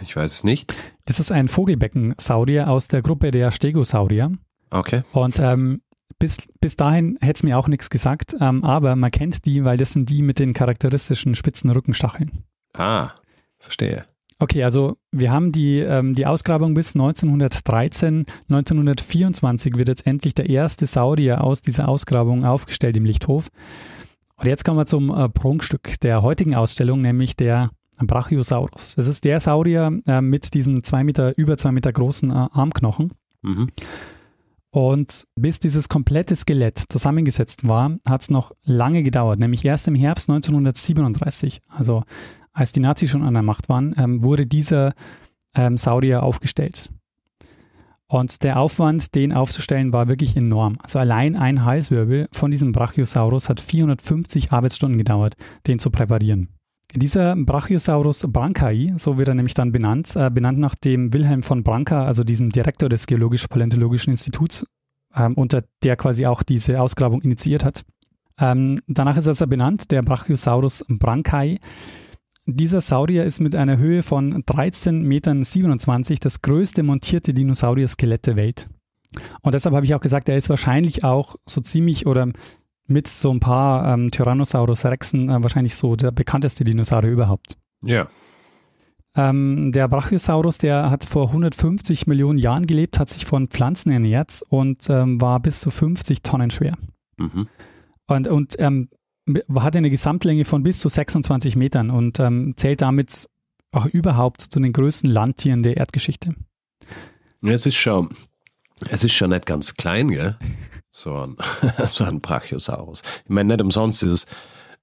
[0.00, 0.74] Ich weiß es nicht.
[1.04, 4.32] das ist ein Vogelbeckensaurier aus der Gruppe der Stegosaurier.
[4.70, 5.02] Okay.
[5.12, 5.82] Und ähm,
[6.18, 9.76] bis, bis dahin hätte es mir auch nichts gesagt, ähm, aber man kennt die, weil
[9.76, 12.44] das sind die mit den charakteristischen spitzen Rückenstacheln.
[12.74, 13.10] Ah,
[13.58, 14.06] verstehe.
[14.42, 18.26] Okay, also wir haben die, ähm, die Ausgrabung bis 1913.
[18.48, 23.50] 1924 wird jetzt endlich der erste Saurier aus dieser Ausgrabung aufgestellt im Lichthof.
[24.34, 28.96] Und jetzt kommen wir zum äh, Prunkstück der heutigen Ausstellung, nämlich der Brachiosaurus.
[28.96, 33.12] Das ist der Saurier äh, mit diesem zwei Meter, über zwei Meter großen äh, Armknochen.
[33.42, 33.68] Mhm.
[34.70, 39.94] Und bis dieses komplette Skelett zusammengesetzt war, hat es noch lange gedauert, nämlich erst im
[39.94, 42.02] Herbst 1937, also
[42.52, 44.92] als die Nazis schon an der Macht waren, ähm, wurde dieser
[45.54, 46.90] ähm, Saurier aufgestellt.
[48.06, 50.76] Und der Aufwand, den aufzustellen, war wirklich enorm.
[50.82, 55.34] Also allein ein Halswirbel von diesem Brachiosaurus hat 450 Arbeitsstunden gedauert,
[55.66, 56.48] den zu präparieren.
[56.94, 61.62] Dieser Brachiosaurus Brancai, so wird er nämlich dann benannt, äh, benannt nach dem Wilhelm von
[61.62, 64.66] Branca, also diesem Direktor des Geologisch-Paläontologischen Instituts,
[65.16, 67.82] ähm, unter der quasi auch diese Ausgrabung initiiert hat.
[68.38, 71.60] Ähm, danach ist er benannt, der Brachiosaurus Brancai.
[72.46, 78.68] Dieser Saurier ist mit einer Höhe von 13,27 Metern das größte montierte Dinosaurier-Skelett der Welt.
[79.42, 82.28] Und deshalb habe ich auch gesagt, er ist wahrscheinlich auch so ziemlich oder
[82.88, 87.56] mit so ein paar ähm, Tyrannosaurus Rexen äh, wahrscheinlich so der bekannteste Dinosaurier überhaupt.
[87.84, 88.08] Ja.
[89.14, 94.42] Ähm, der Brachiosaurus, der hat vor 150 Millionen Jahren gelebt, hat sich von Pflanzen ernährt
[94.48, 96.76] und ähm, war bis zu 50 Tonnen schwer.
[97.18, 97.46] Mhm.
[98.06, 98.88] Und, und ähm,
[99.54, 103.28] hatte eine Gesamtlänge von bis zu 26 Metern und ähm, zählt damit
[103.70, 106.34] auch überhaupt zu den größten Landtieren der Erdgeschichte.
[107.42, 108.10] Es ist schon,
[108.90, 110.36] es ist schon nicht ganz klein, gell?
[110.94, 111.38] So ein,
[111.86, 113.00] so ein Brachiosaurus.
[113.24, 114.26] Ich meine, nicht umsonst ist es,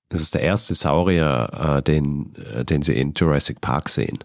[0.09, 4.17] es ist der erste Saurier, äh, den, äh, den sie in Jurassic Park sehen.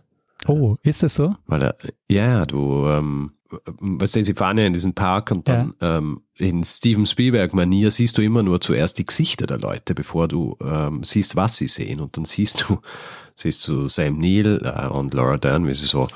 [0.47, 1.37] Oh, ist das so?
[1.47, 1.77] Weil er,
[2.11, 3.33] ja, du, ähm,
[3.81, 8.19] weißt du, sie fahren ja in diesen Park und dann ähm, in Steven Spielberg-Manier siehst
[8.19, 12.01] du immer nur zuerst die Gesichter der Leute, bevor du ähm, siehst, was sie sehen.
[12.01, 12.79] Und dann siehst du,
[13.37, 16.09] siehst du Sam Neill äh, und Laura Dern, wie sie so,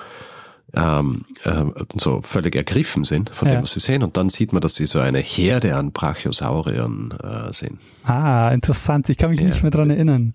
[0.74, 1.64] ähm, äh,
[1.96, 3.54] so völlig ergriffen sind von Ja.
[3.54, 4.02] dem, was sie sehen.
[4.02, 7.78] Und dann sieht man, dass sie so eine Herde an Brachiosauriern äh, sind.
[8.04, 9.08] Ah, interessant.
[9.08, 9.46] Ich kann mich Ja.
[9.48, 10.34] nicht mehr dran erinnern.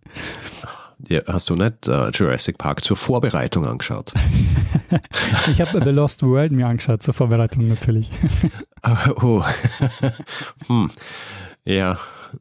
[1.07, 4.13] Ja, hast du nicht äh, Jurassic Park zur Vorbereitung angeschaut?
[5.49, 8.11] Ich habe The Lost World mir angeschaut zur Vorbereitung natürlich.
[9.21, 9.43] oh.
[10.67, 10.91] hm.
[11.65, 11.97] Ja,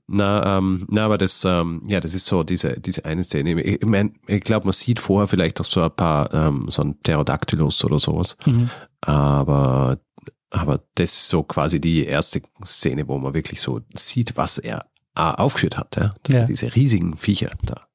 [0.07, 3.61] na, ähm, na, aber das, ähm, ja, das ist so diese, diese eine Szene.
[3.63, 6.99] Ich, mein, ich glaube, man sieht vorher vielleicht auch so ein paar, ähm, so ein
[6.99, 8.37] Pterodactylus oder sowas.
[8.45, 8.69] Mhm.
[9.01, 9.99] Aber,
[10.51, 14.87] aber das ist so quasi die erste Szene, wo man wirklich so sieht, was er
[15.17, 16.11] äh, aufgeführt hat, ja?
[16.25, 16.43] dass Ja.
[16.43, 17.87] er diese riesigen Viecher da.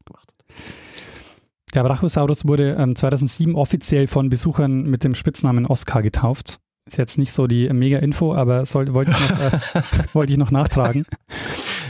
[1.73, 6.59] Der Brachiosaurus wurde ähm, 2007 offiziell von Besuchern mit dem Spitznamen Oscar getauft.
[6.85, 9.59] Ist jetzt nicht so die Mega-Info, aber wollte, ich noch, äh,
[10.13, 11.05] wollte ich noch nachtragen.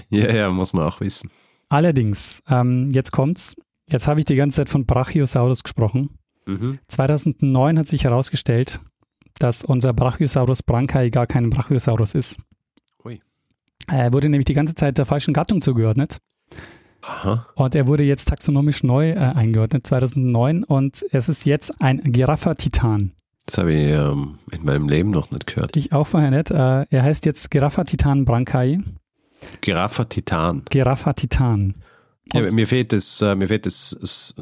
[0.10, 1.30] Ja, ja, muss man auch wissen.
[1.70, 3.56] Allerdings, ähm, jetzt kommt's.
[3.90, 6.18] Jetzt habe ich die ganze Zeit von Brachiosaurus gesprochen.
[6.46, 6.80] Mhm.
[6.88, 8.80] 2009 hat sich herausgestellt,
[9.38, 12.38] dass unser Brachiosaurus Brancai gar kein Brachiosaurus ist.
[13.06, 13.22] Ui.
[13.88, 16.18] Er wurde nämlich die ganze Zeit der falschen Gattung zugeordnet.
[17.02, 17.46] Aha.
[17.56, 20.64] Und er wurde jetzt taxonomisch neu äh, eingeordnet, 2009.
[20.64, 23.12] Und es ist jetzt ein Giraffa-Titan.
[23.46, 25.76] Das habe ich ähm, in meinem Leben noch nicht gehört.
[25.78, 26.52] Ich auch vorher nicht.
[26.52, 28.80] Äh, er heißt jetzt Giraffa-Titan Brankai.
[29.62, 30.64] Giraffa Titan.
[30.70, 31.76] Giraffa-Titan.
[32.34, 33.90] Ja, mir fehlt das, äh, mir fehlt das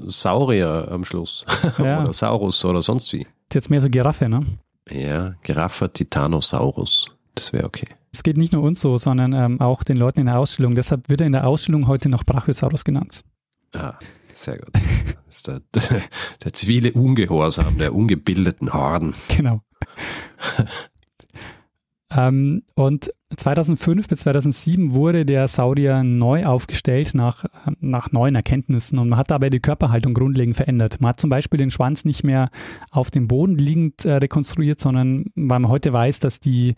[0.07, 1.45] Saurier am Schluss.
[1.77, 2.01] Ja.
[2.01, 3.21] oder Saurus oder sonst wie.
[3.21, 4.43] Ist jetzt mehr so Giraffe, ne?
[4.89, 7.07] Ja, Giraffa Titanosaurus.
[7.35, 7.87] Das wäre okay.
[8.15, 10.73] Es geht nicht nur uns so, sondern ähm, auch den Leuten in der Ausstellung.
[10.73, 13.25] Deshalb wird er in der Ausstellung heute noch Brachiosaurus genannt.
[13.73, 13.95] Ah,
[14.31, 14.69] sehr gut.
[15.25, 15.61] Das ist der,
[16.45, 19.15] der zivile Ungehorsam der ungebildeten Horden.
[19.35, 19.59] Genau.
[22.15, 28.97] ähm, und 2005 bis 2007 wurde der Saurier neu aufgestellt nach, ähm, nach neuen Erkenntnissen
[28.97, 31.01] und man hat dabei die Körperhaltung grundlegend verändert.
[31.01, 32.49] Man hat zum Beispiel den Schwanz nicht mehr
[32.91, 36.75] auf dem Boden liegend äh, rekonstruiert, sondern weil man heute weiß, dass die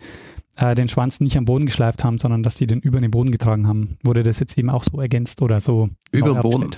[0.58, 3.32] äh, den Schwanz nicht am Boden geschleift haben, sondern dass die den über den Boden
[3.32, 5.90] getragen haben, wurde das jetzt eben auch so ergänzt oder so.
[6.12, 6.70] Über den Boden.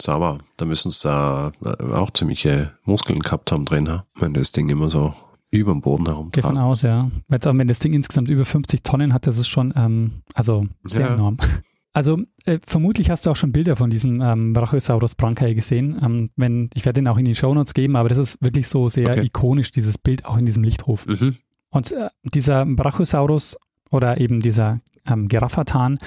[0.00, 0.38] Sauber.
[0.56, 4.04] Da müssen sie äh, auch ziemliche Muskeln gehabt haben drin, ha?
[4.18, 5.14] wenn das Ding immer so
[5.52, 6.58] über dem Boden Geht von herumtragen.
[6.58, 7.10] aus, ja.
[7.30, 10.66] Jetzt auch wenn das Ding insgesamt über 50 Tonnen hat, das ist schon, ähm, also
[10.84, 11.14] sehr Ja.
[11.14, 11.36] enorm.
[11.96, 15.96] Also äh, vermutlich hast du auch schon Bilder von diesem ähm, Brachiosaurus brancae gesehen.
[16.02, 18.88] Ähm, wenn, ich werde den auch in die Shownotes geben, aber das ist wirklich so
[18.88, 19.22] sehr Okay.
[19.26, 21.06] ikonisch, dieses Bild auch in diesem Lichthof.
[21.06, 21.36] Mhm.
[21.74, 23.56] Und äh, dieser Brachiosaurus
[23.90, 25.98] oder eben dieser ähm, Giraffatan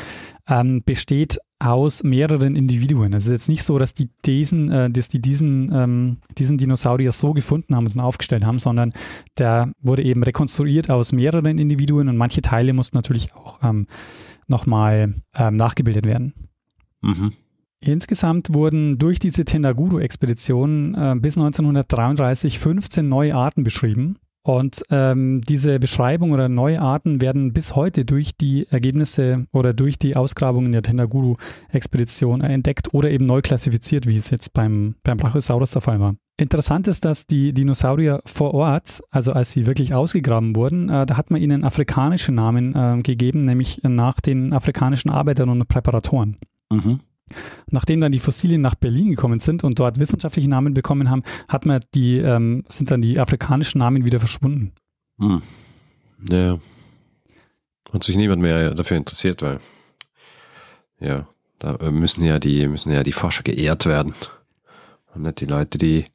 [0.47, 3.13] ähm, besteht aus mehreren Individuen.
[3.13, 7.11] Es ist jetzt nicht so, dass die diesen, äh, dass die diesen, ähm, diesen Dinosaurier
[7.11, 8.93] so gefunden haben und aufgestellt haben, sondern
[9.37, 13.87] der wurde eben rekonstruiert aus mehreren Individuen und manche Teile mussten natürlich auch ähm,
[14.47, 16.33] nochmal ähm, nachgebildet werden.
[17.01, 17.33] Mhm.
[17.81, 24.17] Insgesamt wurden durch diese Tendaguru-Expedition äh, bis 1933 15 neue Arten beschrieben.
[24.47, 29.99] Und ähm, diese Beschreibung oder neue Arten werden bis heute durch die Ergebnisse oder durch
[29.99, 35.71] die Ausgrabungen der Tendaguru-Expedition entdeckt oder eben neu klassifiziert, wie es jetzt beim, beim Brachiosaurus
[35.71, 36.15] der Fall war.
[36.37, 41.17] Interessant ist, dass die Dinosaurier vor Ort, also als sie wirklich ausgegraben wurden, äh, da
[41.17, 46.37] hat man ihnen afrikanische Namen äh, gegeben, nämlich nach den afrikanischen Arbeitern und Präparatoren.
[46.71, 47.01] Mhm.
[47.69, 51.65] Nachdem dann die Fossilien nach Berlin gekommen sind und dort wissenschaftliche Namen bekommen haben, hat
[51.65, 54.71] man die, ähm, sind dann die afrikanischen Namen wieder verschwunden.
[55.17, 55.41] Mhm.
[56.29, 56.57] Ja.
[57.93, 59.59] Hat sich niemand mehr dafür interessiert, weil
[60.99, 61.27] ja,
[61.59, 64.13] da müssen ja die, müssen ja die Forscher geehrt werden.
[65.13, 66.05] Und nicht die Leute, die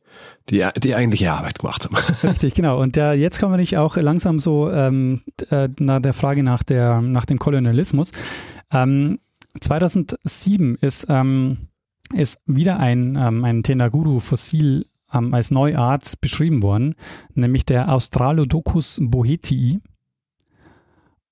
[0.51, 1.97] die, die eigentliche Arbeit gemacht haben.
[2.23, 2.81] Richtig, genau.
[2.81, 6.63] Und äh, jetzt kommen wir nicht auch langsam so ähm, äh, nach der Frage nach,
[6.63, 8.13] der, nach dem Kolonialismus.
[8.73, 9.21] Ähm,
[9.61, 11.69] 2007 ist, ähm,
[12.15, 16.95] ist wieder ein, ähm, ein Tenaguru-Fossil ähm, als Neuart beschrieben worden,
[17.35, 19.81] nämlich der Australodocus bohetii.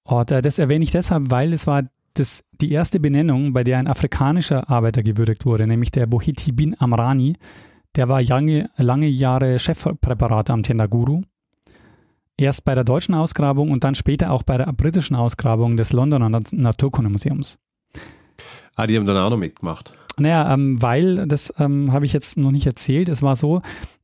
[0.05, 3.79] Und äh, das erwähne ich deshalb, weil es war das, die erste Benennung, bei der
[3.79, 7.37] ein afrikanischer Arbeiter gewürdigt wurde, nämlich der Boheti bin Amrani.
[7.97, 11.23] Der war lange, lange Jahre Chefpräparator am Tendaguru.
[12.37, 16.29] Erst bei der deutschen Ausgrabung und dann später auch bei der britischen Ausgrabung des Londoner
[16.29, 17.59] Nat- Naturkundemuseums.
[18.81, 19.93] Ah, die haben dann auch noch mitgemacht.
[20.19, 23.61] Naja, ähm, weil, das ähm, habe ich jetzt noch nicht erzählt, es war so,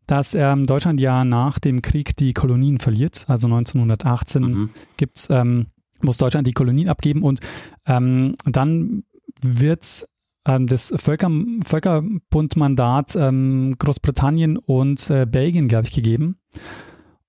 [0.06, 3.24] dass ähm, Deutschland ja nach dem Krieg die Kolonien verliert.
[3.28, 4.70] Also 1918 Mhm.
[4.98, 5.66] gibt's, ähm,
[6.02, 7.40] muss Deutschland die Kolonien abgeben und
[7.86, 9.04] ähm, dann
[9.40, 10.06] wird
[10.46, 11.30] ähm, das Völker,
[11.64, 16.38] Völkerbundmandat ähm, Großbritannien und äh, Belgien, glaube ich, gegeben.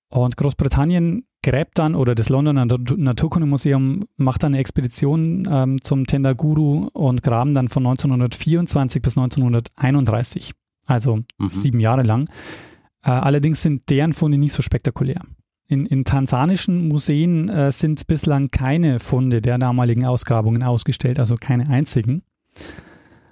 [0.10, 6.06] Und Großbritannien gräbt dann, oder das Londoner Nat- Naturkundemuseum macht dann eine Expedition ähm, zum
[6.06, 10.52] Tendaguru und graben dann von 1924 bis 1931.
[10.88, 11.48] Also Mhm.
[11.48, 12.30] sieben Jahre lang.
[13.04, 15.22] Äh, allerdings sind deren Funde nicht so spektakulär.
[15.70, 21.70] In, in tansanischen Museen äh, sind bislang keine Funde der damaligen Ausgrabungen ausgestellt, also keine
[21.70, 22.24] einzigen.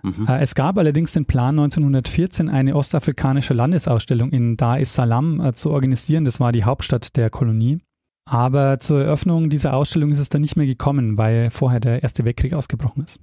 [0.03, 0.27] Mhm.
[0.27, 5.53] Äh, es gab allerdings den Plan, 1914 eine ostafrikanische Landesausstellung in Dar es Salaam äh,
[5.53, 6.25] zu organisieren.
[6.25, 7.79] Das war die Hauptstadt der Kolonie.
[8.25, 12.25] Aber zur Eröffnung dieser Ausstellung ist es dann nicht mehr gekommen, weil vorher der Erste
[12.25, 13.19] Weltkrieg ausgebrochen ist.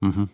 [0.00, 0.28] Mhm.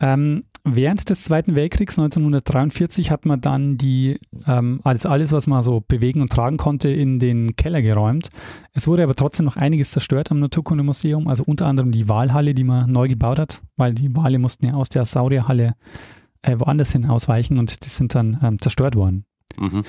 [0.00, 5.64] Ähm, während des Zweiten Weltkriegs 1943 hat man dann die, ähm, alles, alles, was man
[5.64, 8.30] so bewegen und tragen konnte, in den Keller geräumt.
[8.72, 12.64] Es wurde aber trotzdem noch einiges zerstört am Naturkundemuseum, also unter anderem die Walhalle, die
[12.64, 15.74] man neu gebaut hat, weil die Wale mussten ja aus der Saurierhalle
[16.42, 19.24] äh, woanders hin ausweichen und die sind dann ähm, zerstört worden.
[19.58, 19.82] Mhm.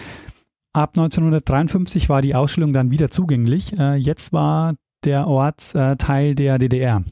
[0.73, 3.77] Ab 1953 war die Ausstellung dann wieder zugänglich.
[3.77, 7.03] Äh, jetzt war der Ort äh, Teil der DDR.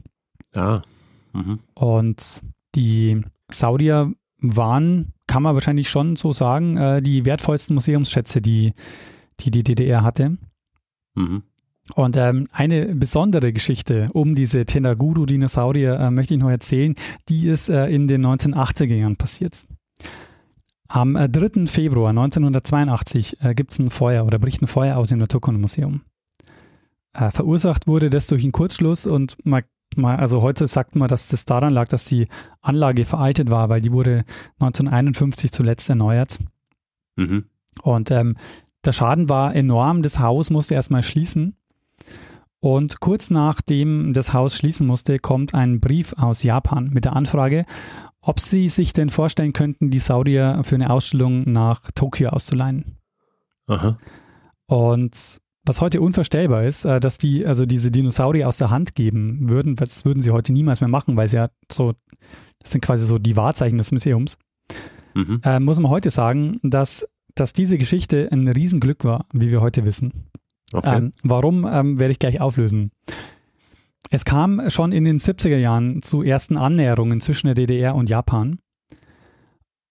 [0.54, 0.82] Ah.
[1.32, 1.58] Mhm.
[1.74, 2.42] Und
[2.74, 8.72] die Saurier waren, kann man wahrscheinlich schon so sagen, äh, die wertvollsten Museumsschätze, die
[9.40, 10.36] die, die DDR hatte.
[11.14, 11.42] Mhm.
[11.94, 16.94] Und ähm, eine besondere Geschichte um diese Tendaguru-Dinosaurier äh, möchte ich noch erzählen.
[17.28, 19.66] Die ist äh, in den 1980er Jahren passiert.
[20.88, 21.66] Am äh, 3.
[21.66, 26.00] Februar 1982 äh, gibt es ein Feuer oder bricht ein Feuer aus im Naturkundemuseum.
[27.12, 29.64] Äh, verursacht wurde das durch einen Kurzschluss und man,
[29.96, 32.26] man, also heute sagt man, dass das daran lag, dass die
[32.62, 34.24] Anlage veraltet war, weil die wurde
[34.60, 36.38] 1951 zuletzt erneuert.
[37.16, 37.44] Mhm.
[37.82, 38.36] Und ähm,
[38.84, 40.02] der Schaden war enorm.
[40.02, 41.54] Das Haus musste erstmal schließen.
[42.60, 47.66] Und kurz nachdem das Haus schließen musste, kommt ein Brief aus Japan mit der Anfrage,
[48.28, 52.98] ob sie sich denn vorstellen könnten, die Saurier für eine Ausstellung nach Tokio auszuleihen.
[53.66, 53.98] Aha.
[54.66, 59.48] Und was heute unvorstellbar ist, äh, dass die also diese Dinosaurier aus der Hand geben
[59.48, 61.94] würden, das würden sie heute niemals mehr machen, weil sie ja so,
[62.58, 64.36] das sind quasi so die Wahrzeichen des Museums.
[65.14, 65.40] Mhm.
[65.42, 69.86] Äh, muss man heute sagen, dass, dass diese Geschichte ein Riesenglück war, wie wir heute
[69.86, 70.28] wissen.
[70.74, 70.98] Okay.
[70.98, 72.90] Ähm, warum, ähm, werde ich gleich auflösen.
[74.10, 78.58] Es kam schon in den 70er Jahren zu ersten Annäherungen zwischen der DDR und Japan.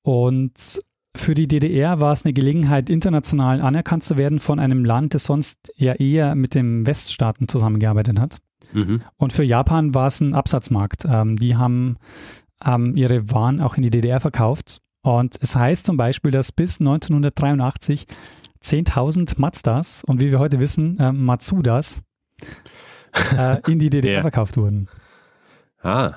[0.04, 0.82] Und
[1.16, 5.26] für die DDR war es eine Gelegenheit, international anerkannt zu werden von einem Land, das
[5.26, 8.38] sonst ja eher mit den Weststaaten zusammengearbeitet hat.
[8.74, 9.02] mhm.
[9.18, 11.06] Und für Japan war es ein Absatzmarkt.
[11.06, 11.98] Ähm, die haben
[12.64, 14.80] ähm, ihre Waren auch in die DDR verkauft.
[15.02, 18.08] Und es heißt zum Beispiel, dass bis 1983
[18.64, 22.02] 10.000 Mazdas und wie wir heute wissen, äh, Matsudas
[23.38, 24.22] äh, in die DDR Ja.
[24.22, 24.88] verkauft wurden.
[25.82, 26.14] Ah.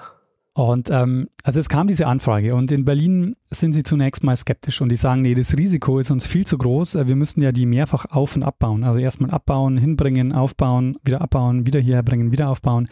[0.53, 4.81] Und ähm, also es kam diese Anfrage und in Berlin sind sie zunächst mal skeptisch
[4.81, 7.53] und die sagen, nee, das Risiko ist uns viel zu groß, äh, wir müssen ja
[7.53, 8.83] die mehrfach auf- und abbauen.
[8.85, 12.89] Also erstmal abbauen, hinbringen, aufbauen, wieder abbauen, wieder hierher bringen, wieder aufbauen.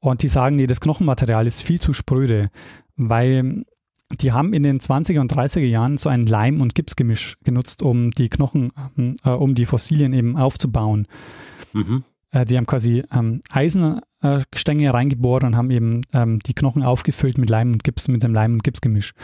[0.00, 2.50] Und die sagen, nee, das Knochenmaterial ist viel zu spröde,
[2.96, 3.64] weil
[4.20, 8.10] die haben in den 20er und 30er Jahren so ein Leim- und Gipsgemisch genutzt, um
[8.12, 11.06] die Knochen, ähm, äh, um die Fossilien eben aufzubauen.
[11.72, 12.04] Mhm.
[12.34, 17.48] Äh, die haben quasi ähm, Eisengestänge reingebohrt und haben eben ähm, die Knochen aufgefüllt mit
[17.48, 19.14] Leim und Gips, mit dem Leim- und Gipsgemisch.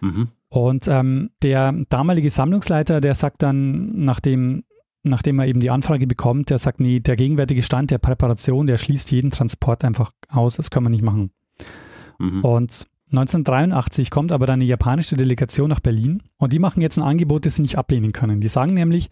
[0.00, 0.28] Mhm.
[0.48, 4.64] Und ähm, der damalige Sammlungsleiter, der sagt dann, nachdem,
[5.02, 8.78] nachdem er eben die Anfrage bekommt, der sagt, nee, der gegenwärtige Stand der Präparation, der
[8.78, 11.30] schließt jeden Transport einfach aus, das können wir nicht machen.
[12.18, 12.42] Mhm.
[12.42, 17.04] Und 1983 kommt aber dann eine japanische Delegation nach Berlin und die machen jetzt ein
[17.04, 18.40] Angebot, das sie nicht ablehnen können.
[18.40, 19.08] Die sagen nämlich,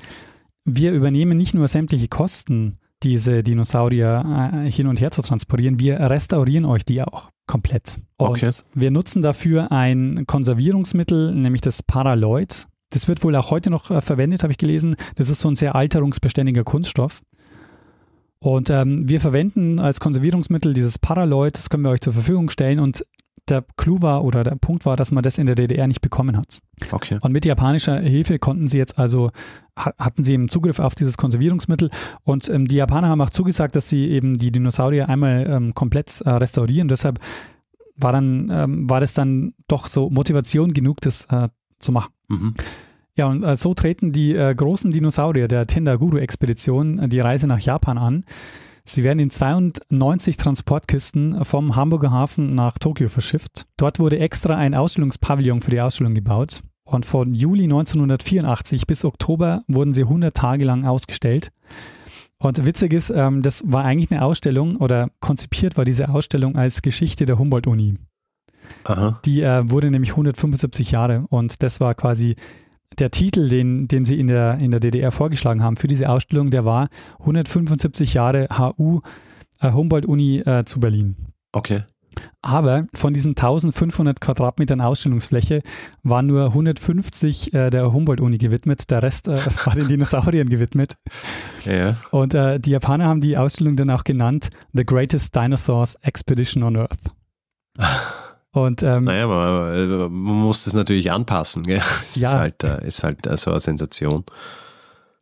[0.64, 6.00] wir übernehmen nicht nur sämtliche Kosten, diese Dinosaurier äh, hin und her zu transportieren, wir
[6.00, 8.00] restaurieren euch die auch komplett.
[8.16, 8.50] Und Okay.
[8.74, 12.66] wir nutzen dafür ein Konservierungsmittel, nämlich das Paraloid.
[12.90, 14.96] Das wird wohl auch heute noch äh, verwendet, habe ich gelesen.
[15.16, 17.22] Das ist so ein sehr alterungsbeständiger Kunststoff.
[18.38, 22.80] Und ähm, wir verwenden als Konservierungsmittel dieses Paraloid, das können wir euch zur Verfügung stellen.
[22.80, 23.04] Und
[23.48, 26.37] der Clou war oder der Punkt war, dass man das in der DDR nicht bekommen
[26.37, 26.59] hat.
[26.90, 27.18] Okay.
[27.22, 29.30] Und mit japanischer Hilfe konnten sie jetzt also,
[29.78, 31.90] ha- hatten sie eben Zugriff auf dieses Konservierungsmittel.
[32.24, 36.20] Und ähm, die Japaner haben auch zugesagt, dass sie eben die Dinosaurier einmal ähm, komplett
[36.22, 36.88] äh, restaurieren.
[36.88, 37.18] Deshalb
[37.98, 42.12] war dann, ähm, war das dann doch so Motivation genug, das äh, zu machen.
[42.28, 42.54] Mhm.
[43.16, 47.61] Ja, und äh, so treten die äh, großen Dinosaurier der Tendaguru-Expedition äh, die Reise nach
[47.61, 48.24] Japan an.
[48.88, 53.66] Sie werden in 92 Transportkisten vom Hamburger Hafen nach Tokio verschifft.
[53.77, 56.62] Dort wurde extra ein Ausstellungspavillon für die Ausstellung gebaut.
[56.85, 61.51] Und von Juli 1984 bis Oktober wurden sie 100 Tage lang ausgestellt.
[62.38, 66.81] Und witzig ist, ähm, das war eigentlich eine Ausstellung oder konzipiert war diese Ausstellung als
[66.81, 67.96] Geschichte der Humboldt-Uni.
[68.85, 69.20] Aha.
[69.25, 72.37] Die äh, wurde nämlich 175 Jahre und das war quasi
[72.98, 76.50] der Titel, den, den sie in der, in der DDR vorgeschlagen haben für diese Ausstellung,
[76.50, 76.88] der war
[77.20, 79.00] 175 Jahre HU
[79.61, 81.16] äh, Humboldt-Uni äh, zu Berlin.
[81.52, 81.82] Okay.
[82.40, 85.62] Aber von diesen 1500 Quadratmetern Ausstellungsfläche
[86.02, 90.96] waren nur 150 äh, der Humboldt-Uni gewidmet, der Rest äh, war den Dinosauriern gewidmet.
[91.64, 91.96] Ja.
[92.11, 96.76] Und äh, die Japaner haben die Ausstellung dann auch genannt The Greatest Dinosaurs Expedition on
[96.76, 97.00] Earth.
[98.56, 101.62] Und ähm, Naja, man, man muss das natürlich anpassen.
[101.64, 101.82] Gell?
[102.08, 102.28] Es Ja.
[102.30, 104.24] ist halt, äh, ist halt äh, so eine Sensation.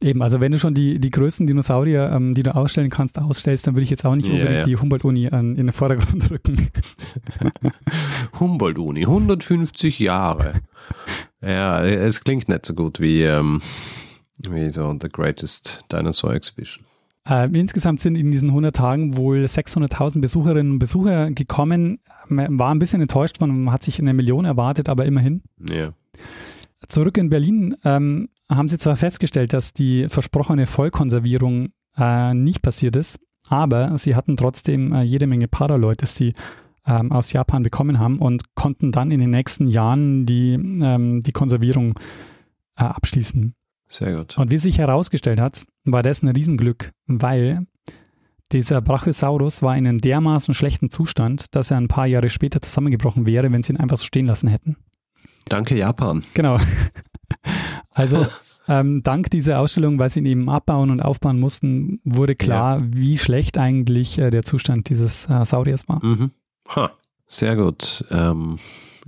[0.01, 3.67] Eben, also wenn du schon die, die größten Dinosaurier, ähm, die du ausstellen kannst, ausstellst,
[3.67, 4.65] dann würde ich jetzt auch nicht Ja, unbedingt ja.
[4.65, 6.69] die Humboldt-Uni an- in den Vordergrund rücken.
[8.41, 10.55] Humboldt-Uni, 150 Jahre.
[11.41, 13.61] Ja, es klingt nicht so gut wie, ähm,
[14.39, 16.85] wie so The Greatest Dinosaur Exhibition.
[17.27, 22.01] Ähm, insgesamt sind in diesen 100 Tagen wohl 600.000 Besucherinnen und Besucher gekommen.
[22.29, 25.43] Man war ein bisschen enttäuscht von, man hat sich eine Million erwartet, aber immerhin.
[25.69, 25.93] Ja.
[26.89, 32.95] Zurück in Berlin ähm, haben sie zwar festgestellt, dass die versprochene Vollkonservierung äh, nicht passiert
[32.95, 33.19] ist,
[33.49, 36.35] aber sie hatten trotzdem äh, jede Menge Paraloid, das sie
[36.87, 41.33] ähm, aus Japan bekommen haben und konnten dann in den nächsten Jahren die, ähm, die
[41.33, 41.99] Konservierung
[42.77, 43.55] äh, abschließen.
[43.89, 44.37] Sehr gut.
[44.39, 47.67] Und wie sich herausgestellt hat, war das ein Riesenglück, weil
[48.53, 53.27] Dieser Brachiosaurus war in einem dermaßen schlechten Zustand, dass er ein paar Jahre später zusammengebrochen
[53.27, 54.77] wäre, wenn sie ihn einfach so stehen lassen hätten.
[55.47, 56.25] Danke, Japan.
[56.35, 56.59] Genau.
[57.97, 58.27] Also
[58.67, 62.87] ähm, dank dieser Ausstellung, weil sie ihn eben abbauen und aufbauen mussten, wurde klar, ja.
[62.93, 66.05] wie schlecht eigentlich äh, der Zustand dieses äh, Sauriers war.
[66.05, 66.33] Mhm.
[66.75, 66.91] Ha,
[67.29, 68.05] sehr gut.
[68.11, 68.57] Ähm,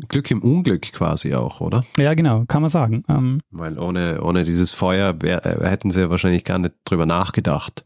[0.08, 1.84] Glück im Unglück quasi auch, oder?
[1.98, 3.02] Ja, genau, kann man sagen.
[3.08, 7.84] Ähm, weil ohne, ohne dieses Feuer wär, äh, hätten sie wahrscheinlich gar nicht drüber nachgedacht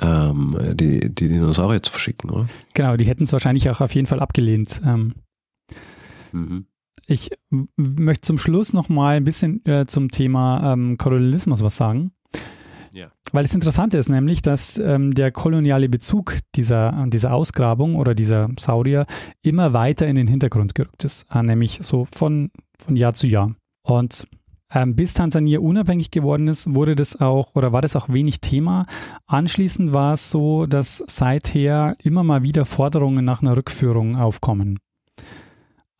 [0.00, 2.46] ähm, die, die Dinosaurier zu verschicken, oder?
[2.74, 4.80] Genau, die hätten es wahrscheinlich auch auf jeden Fall abgelehnt.
[4.84, 5.14] Ähm,
[6.32, 6.66] mhm.
[7.06, 7.30] Ich
[7.76, 12.12] möchte zum Schluss noch mal ein bisschen äh, zum Thema ähm, Kolonialismus was sagen.
[12.92, 13.10] Ja.
[13.32, 18.50] Weil das Interessante ist nämlich, dass ähm, der koloniale Bezug dieser, dieser Ausgrabung oder dieser
[18.58, 19.06] Saurier
[19.42, 23.54] immer weiter in den Hintergrund gerückt ist, äh, nämlich so von, von Jahr zu Jahr.
[23.82, 24.26] Und
[24.74, 28.86] ähm, bis Tansania unabhängig geworden ist, wurde das auch oder war das auch wenig Thema.
[29.26, 34.78] Anschließend war es so, dass seither immer mal wieder Forderungen nach einer Rückführung aufkommen.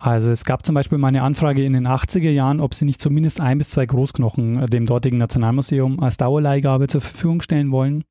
[0.03, 3.01] Also es gab zum Beispiel mal eine Anfrage in den 80er Jahren, ob sie nicht
[3.01, 8.03] zumindest ein bis zwei Großknochen äh, dem dortigen Nationalmuseum als Dauerleihgabe zur Verfügung stellen wollen.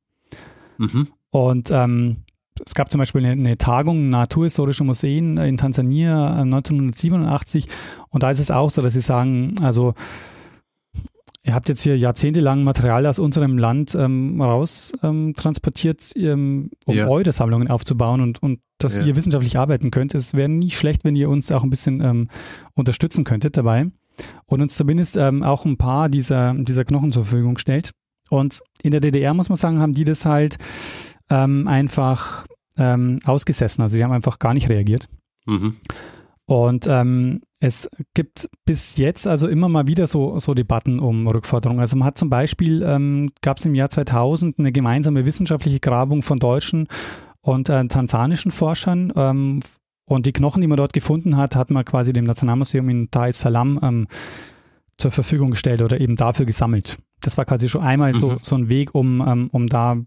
[0.78, 1.10] Mhm.
[1.32, 2.24] Und ähm,
[2.66, 7.70] es gab zum Beispiel eine, eine Tagung Naturhistorische Museen in Tansania 1987 äh,
[8.10, 9.94] und da ist es auch so, dass sie sagen, also
[11.44, 16.96] Ihr habt jetzt hier jahrzehntelang Material aus unserem Land ähm, raus ähm, transportiert, ähm, um
[16.96, 17.08] ja.
[17.08, 19.04] eure Sammlungen aufzubauen und, und dass ja.
[19.04, 20.14] ihr wissenschaftlich arbeiten könnt.
[20.14, 22.30] Es wäre nicht schlecht, wenn ihr uns auch ein bisschen ähm,
[22.76, 23.88] unterstützen könntet dabei
[24.46, 27.92] und uns zumindest ähm, auch ein paar dieser, dieser Knochen zur Verfügung stellt.
[28.30, 30.58] Und in der DDR, muss man sagen, haben die das halt
[31.30, 32.46] ähm, einfach
[32.78, 33.84] ausgesessen.
[33.84, 35.08] Also die haben einfach gar nicht reagiert.
[35.46, 35.76] Mhm.
[36.52, 41.80] Und ähm, es gibt bis jetzt also immer mal wieder so, so Debatten um Rückforderungen.
[41.80, 46.24] Also man hat zum Beispiel, ähm, gab es im Jahr 2000 eine gemeinsame wissenschaftliche Grabung
[46.24, 46.90] von deutschen
[47.40, 49.14] und äh, tansanischen Forschern.
[49.16, 49.62] Ähm,
[50.04, 53.30] und die Knochen, die man dort gefunden hat, hat man quasi dem Nationalmuseum in Dar
[53.30, 54.08] es Salaam ähm,
[54.98, 56.98] zur Verfügung gestellt oder eben dafür gesammelt.
[57.22, 58.18] Das war quasi schon einmal mhm.
[58.18, 60.02] so, so ein Weg, um, ähm, um da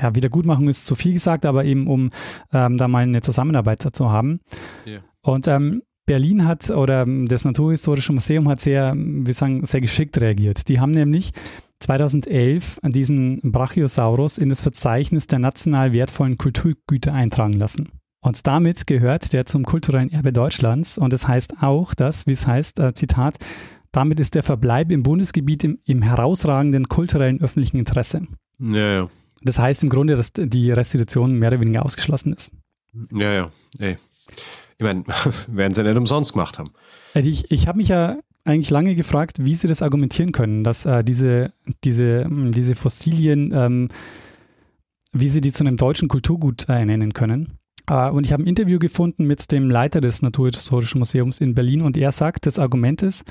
[0.00, 2.10] ja, Wiedergutmachung ist zu viel gesagt, aber eben um
[2.52, 4.40] ähm, da mal eine Zusammenarbeit zu haben.
[4.86, 5.02] Yeah.
[5.22, 10.68] Und ähm, Berlin hat oder das Naturhistorische Museum hat sehr, wir sagen, sehr geschickt reagiert.
[10.68, 11.32] Die haben nämlich
[11.80, 17.90] 2011 diesen Brachiosaurus in das Verzeichnis der national wertvollen Kulturgüter eintragen lassen.
[18.20, 20.98] Und damit gehört der zum kulturellen Erbe Deutschlands.
[20.98, 23.38] Und das heißt auch, dass, wie es heißt, äh, Zitat,
[23.92, 28.26] damit ist der Verbleib im Bundesgebiet im, im herausragenden kulturellen öffentlichen Interesse.
[28.58, 29.08] Ja, ja.
[29.42, 32.52] Das heißt im Grunde, dass die Restitution mehr oder weniger ausgeschlossen ist.
[33.12, 33.50] Ja, ja.
[33.78, 33.96] Ey.
[34.78, 35.04] Ich meine,
[35.48, 36.70] werden sie nicht umsonst gemacht haben.
[37.14, 40.86] Also ich, ich habe mich ja eigentlich lange gefragt, wie sie das argumentieren können, dass
[40.86, 41.52] äh, diese,
[41.84, 43.88] diese, hm, diese Fossilien, ähm,
[45.12, 47.58] wie sie die zu einem deutschen Kulturgut äh, nennen können.
[47.88, 51.82] Äh, und ich habe ein Interview gefunden mit dem Leiter des Naturhistorischen Museums in Berlin
[51.82, 53.24] und er sagt, das Argument ist,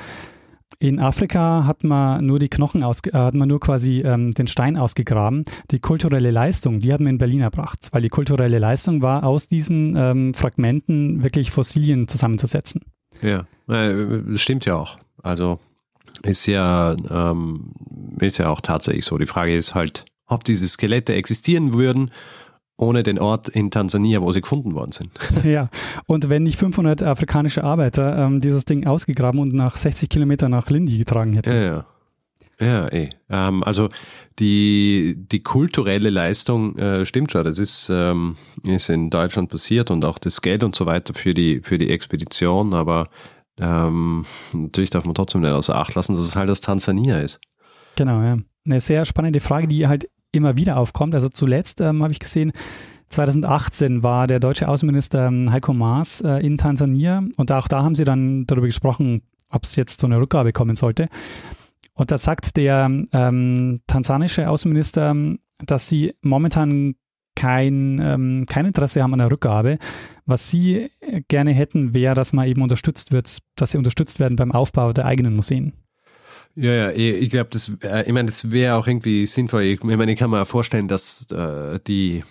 [0.79, 4.47] in Afrika hat man nur die Knochen aus, äh, hat man nur quasi ähm, den
[4.47, 5.43] Stein ausgegraben.
[5.71, 9.47] Die kulturelle Leistung, die hat man in Berlin erbracht, weil die kulturelle Leistung war, aus
[9.47, 12.81] diesen ähm, Fragmenten wirklich Fossilien zusammenzusetzen.
[13.21, 14.99] Ja, äh, stimmt ja auch.
[15.23, 15.59] Also
[16.23, 17.73] ist ja, ähm,
[18.19, 19.17] ist ja auch tatsächlich so.
[19.17, 22.11] Die Frage ist halt, ob diese Skelette existieren würden
[22.77, 25.11] ohne den Ort in Tansania, wo sie gefunden worden sind.
[25.43, 25.69] Ja,
[26.05, 30.69] und wenn nicht 500 afrikanische Arbeiter ähm, dieses Ding ausgegraben und nach 60 Kilometern nach
[30.69, 31.49] Lindi getragen hätten.
[31.49, 31.85] Ja, ja.
[32.59, 33.09] Ja, eh.
[33.29, 33.89] Ähm, also
[34.39, 37.43] die, die kulturelle Leistung äh, stimmt schon.
[37.43, 41.35] Das ist, ähm, ist in Deutschland passiert und auch das Geld und so weiter für
[41.35, 42.73] die, für die Expedition.
[42.73, 43.09] Aber
[43.59, 47.39] ähm, natürlich darf man trotzdem nicht außer Acht lassen, dass es halt das Tansania ist.
[47.95, 48.37] Genau, ja.
[48.65, 51.15] Eine sehr spannende Frage, die halt immer wieder aufkommt.
[51.15, 52.51] Also zuletzt ähm, habe ich gesehen,
[53.09, 57.95] 2018 war der deutsche Außenminister ähm, Heiko Maas äh, in Tansania und auch da haben
[57.95, 61.07] sie dann darüber gesprochen, ob es jetzt zu einer Rückgabe kommen sollte.
[61.93, 65.15] Und da sagt der ähm, tansanische Außenminister,
[65.65, 66.95] dass sie momentan
[67.35, 69.77] kein, ähm, kein Interesse haben an der Rückgabe.
[70.25, 70.89] Was sie
[71.27, 75.05] gerne hätten, wäre, dass man eben unterstützt wird, dass sie unterstützt werden beim Aufbau der
[75.05, 75.73] eigenen Museen.
[76.59, 79.61] Ja, ja, ich glaube, das, äh, ich meine, das wäre auch irgendwie sinnvoll.
[79.61, 82.23] Ich meine, ich kann mir vorstellen, dass äh, die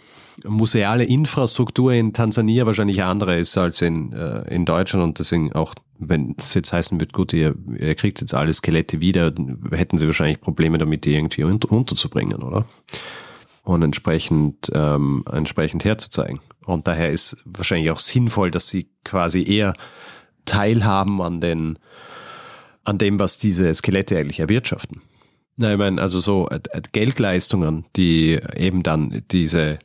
[0.45, 5.75] museale Infrastruktur in Tansania wahrscheinlich andere ist als in, äh, in Deutschland und deswegen auch,
[6.01, 9.33] wenn es jetzt heißen wird, gut, ihr, ihr kriegt jetzt alle Skelette wieder,
[9.71, 12.67] hätten sie wahrscheinlich Probleme damit, die irgendwie unter, unterzubringen, oder?
[13.63, 16.41] Und entsprechend, ähm, entsprechend herzuzeigen.
[16.65, 19.75] Und daher ist wahrscheinlich auch sinnvoll, dass sie quasi eher
[20.47, 21.79] teilhaben an den
[22.87, 25.03] an dem, was diese Skelette eigentlich erwirtschaften.
[25.57, 29.79] Na, ich meine, also so äh, äh, Geldleistungen, die eben dann diese,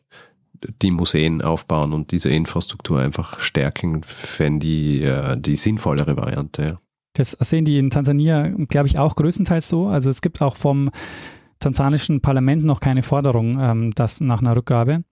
[0.81, 6.77] die Museen aufbauen und diese Infrastruktur einfach stärken, fände die, äh, die sinnvollere Variante.
[7.13, 9.87] Das sehen die in Tansania, glaube ich, auch größtenteils so.
[9.87, 10.89] Also es gibt auch vom
[11.59, 15.03] tansanischen Parlament noch keine Forderung ähm, das nach einer Rückgabe.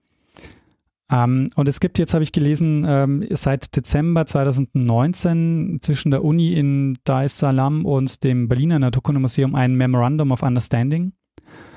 [1.10, 6.52] Ähm, und es gibt jetzt, habe ich gelesen, ähm, seit Dezember 2019 zwischen der Uni
[6.52, 11.12] in Dar es Salaam und dem Berliner Naturkundemuseum ein Memorandum of Understanding.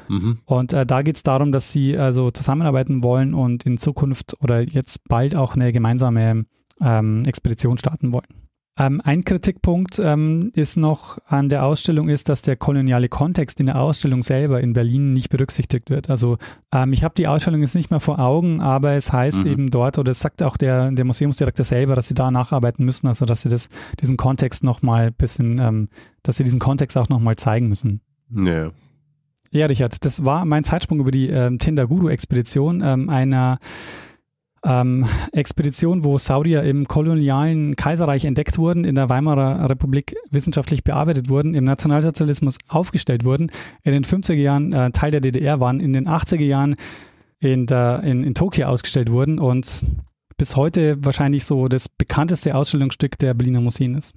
[0.10, 0.40] Mhm.
[0.46, 4.62] Und äh, da geht es darum, dass sie also zusammenarbeiten wollen und in Zukunft oder
[4.62, 6.46] jetzt bald auch eine gemeinsame
[6.82, 8.43] ähm, Expedition starten wollen.
[8.78, 13.68] Ähm, ein Kritikpunkt ähm, ist noch an der Ausstellung ist, dass der koloniale Kontext in
[13.68, 16.10] der Ausstellung selber in Berlin nicht berücksichtigt wird.
[16.10, 16.38] Also
[16.74, 19.48] ähm, ich habe die Ausstellung jetzt nicht mehr vor Augen, aber es heißt mhm.
[19.48, 23.06] eben dort oder es sagt auch der, der Museumsdirektor selber, dass sie da nacharbeiten müssen,
[23.06, 23.70] also dass sie das,
[24.02, 25.90] diesen Kontext nochmal bisschen, ähm,
[26.24, 28.02] dass sie diesen Kontext auch nochmal zeigen müssen.
[28.36, 28.72] Ja.
[29.52, 33.60] Ja, Richard, das war mein Zeitsprung über die ähm, Tindaguru-Expedition, ähm, einer
[34.64, 41.30] ähm, Expedition, wo Saurier im kolonialen Kaiserreich entdeckt wurden, in der Weimarer Republik wissenschaftlich bearbeitet
[41.30, 43.52] wurden, im Nationalsozialismus aufgestellt wurden,
[43.84, 46.76] in den 50er Jahren äh, Teil der DDR waren, in den 80er Jahren
[47.40, 49.84] in, der, in, in Tokio ausgestellt wurden und
[50.38, 54.16] bis heute wahrscheinlich so das bekannteste Ausstellungsstück der Berliner Museen ist.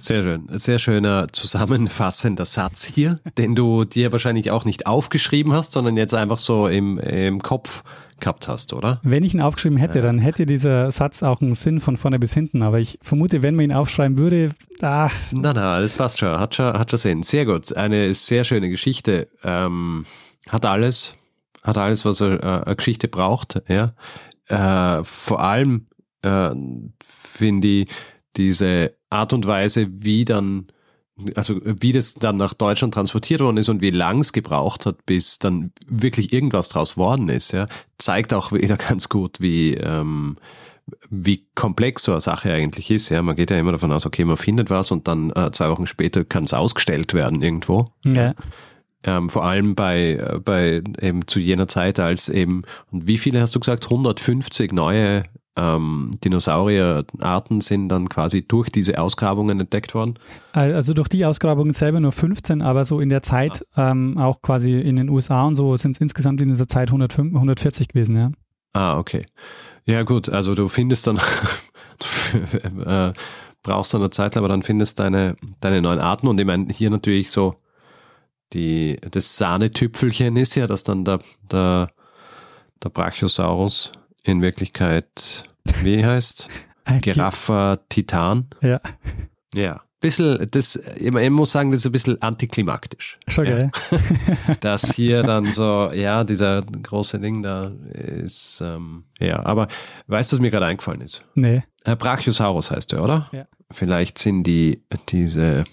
[0.00, 0.48] Sehr schön.
[0.50, 6.14] Sehr schöner zusammenfassender Satz hier, den du dir wahrscheinlich auch nicht aufgeschrieben hast, sondern jetzt
[6.14, 7.84] einfach so im, im Kopf
[8.22, 9.00] gehabt hast, oder?
[9.02, 10.04] Wenn ich ihn aufgeschrieben hätte, ja.
[10.04, 12.62] dann hätte dieser Satz auch einen Sinn von vorne bis hinten.
[12.62, 14.50] Aber ich vermute, wenn man ihn aufschreiben würde,
[14.80, 15.14] ach.
[15.32, 16.38] Na, na, das passt schon.
[16.38, 17.22] Hat schon, hat schon Sinn.
[17.22, 17.76] Sehr gut.
[17.76, 19.28] Eine sehr schöne Geschichte.
[19.44, 20.06] Ähm,
[20.48, 21.14] hat alles,
[21.62, 23.92] hat alles, was eine, äh, eine Geschichte braucht, ja.
[24.46, 25.86] Äh, vor allem
[26.22, 26.50] äh,
[27.00, 27.88] finde ich
[28.36, 30.66] diese Art und Weise, wie dann,
[31.34, 35.04] also wie das dann nach Deutschland transportiert worden ist und wie lang es gebraucht hat,
[35.06, 37.66] bis dann wirklich irgendwas draus worden ist, ja,
[37.98, 40.36] zeigt auch wieder ganz gut, wie, ähm,
[41.10, 43.08] wie komplex so eine Sache eigentlich ist.
[43.08, 45.70] Ja, man geht ja immer davon aus, okay, man findet was und dann äh, zwei
[45.70, 47.84] Wochen später kann es ausgestellt werden irgendwo.
[48.04, 48.34] Ja.
[49.04, 53.40] Ähm, vor allem bei, äh, bei eben zu jener Zeit, als eben, und wie viele
[53.40, 55.24] hast du gesagt, 150 neue
[55.56, 60.14] ähm, Dinosaurierarten sind dann quasi durch diese Ausgrabungen entdeckt worden?
[60.52, 63.90] Also durch die Ausgrabungen selber nur 15, aber so in der Zeit, ah.
[63.90, 67.34] ähm, auch quasi in den USA und so, sind es insgesamt in dieser Zeit 105,
[67.34, 68.30] 140 gewesen, ja.
[68.72, 69.26] Ah, okay.
[69.84, 71.18] Ja, gut, also du findest dann,
[72.86, 73.12] äh,
[73.62, 76.88] brauchst dann eine Zeit, aber dann findest deine, deine neuen Arten und ich meine, hier
[76.88, 77.54] natürlich so
[78.52, 81.18] die, das Sahnetüpfelchen ist ja, dass dann der,
[81.50, 81.90] der,
[82.82, 83.92] der Brachiosaurus
[84.22, 85.44] in Wirklichkeit,
[85.82, 86.48] wie heißt?
[87.00, 88.48] Giraffa Titan.
[88.60, 88.80] Ja.
[89.54, 89.82] Ja.
[90.00, 93.20] Bisschen, das, ich muss sagen, das ist ein bisschen antiklimaktisch.
[93.28, 93.70] Schon geil.
[93.90, 94.54] Ja.
[94.60, 99.68] Dass hier dann so, ja, dieser große Ding da ist, ähm, ja, aber
[100.08, 101.22] weißt du, was mir gerade eingefallen ist?
[101.34, 101.62] Nee.
[101.84, 103.28] Brachiosaurus heißt er, oder?
[103.32, 103.46] Ja.
[103.70, 105.64] Vielleicht sind die, diese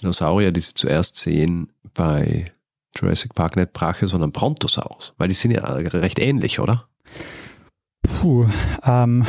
[0.00, 2.52] Dinosaurier, die sie zuerst sehen bei
[2.96, 6.88] Jurassic Park nicht Brachio, sondern Brontosaurus, weil die sind ja recht ähnlich, oder?
[8.02, 8.46] Puh,
[8.84, 9.26] ähm,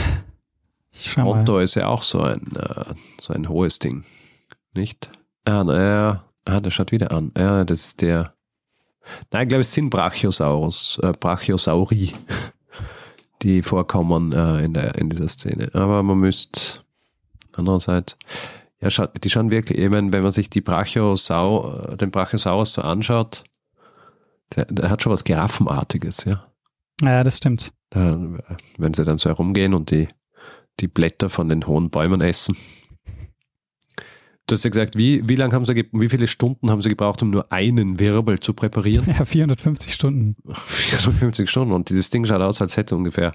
[0.92, 1.64] ich schau Otto mal.
[1.64, 4.04] ist ja auch so ein, äh, so ein hohes Ding,
[4.74, 5.10] nicht?
[5.46, 7.32] Ah, naja, ah, das schaut wieder an.
[7.38, 8.32] Ja, das ist der.
[9.32, 12.14] Nein, ich glaube, es sind Brachiosaurus, äh, Brachiosauri,
[13.42, 15.72] die vorkommen äh, in, der, in dieser Szene.
[15.74, 16.82] Aber man müsste
[17.54, 18.18] andererseits,
[18.82, 23.44] ja, die schauen wirklich, eben, wenn man sich die Brachiosau, den Brachiosaurus so anschaut,
[24.56, 26.46] der, der hat schon was Giraffenartiges, ja.
[27.02, 27.74] Ja, das stimmt.
[27.92, 30.08] Wenn sie dann so herumgehen und die,
[30.80, 32.56] die Blätter von den hohen Bäumen essen.
[34.48, 37.22] Du hast ja gesagt, wie, wie lange haben sie, wie viele Stunden haben sie gebraucht,
[37.22, 39.06] um nur einen Wirbel zu präparieren?
[39.08, 40.36] Ja, 450 Stunden.
[40.52, 43.34] 450 Stunden und dieses Ding schaut aus, als hätte ungefähr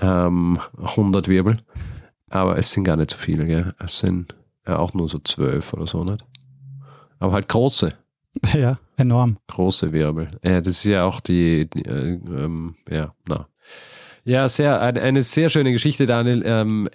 [0.00, 1.58] ähm, 100 Wirbel.
[2.28, 3.74] Aber es sind gar nicht so viele, gell?
[3.80, 4.36] Es sind
[4.70, 6.24] ja auch nur so zwölf oder so, nicht?
[7.18, 7.94] Aber halt große.
[8.54, 9.38] Ja, enorm.
[9.48, 10.28] Große Wirbel.
[10.44, 13.48] Ja, das ist ja auch die, die äh, ähm, ja, na.
[14.24, 16.42] Ja, sehr, eine, eine sehr schöne Geschichte, Daniel.
[16.46, 16.88] Ähm,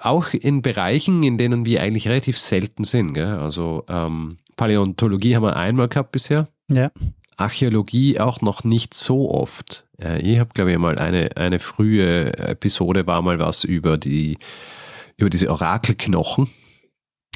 [0.00, 3.12] auch in Bereichen, in denen wir eigentlich relativ selten sind.
[3.12, 3.34] Gell?
[3.34, 6.44] Also ähm, Paläontologie haben wir einmal gehabt bisher.
[6.68, 6.90] Ja.
[7.36, 9.86] Archäologie auch noch nicht so oft.
[10.00, 14.38] Äh, ich habe, glaube ich, mal eine, eine frühe Episode war mal was über die
[15.16, 16.48] über diese Orakelknochen.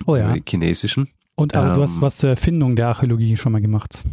[0.07, 0.33] Oh ja.
[0.33, 1.09] Die chinesischen.
[1.35, 4.05] Und aber ähm, du hast ähm, was zur Erfindung der Archäologie schon mal gemacht.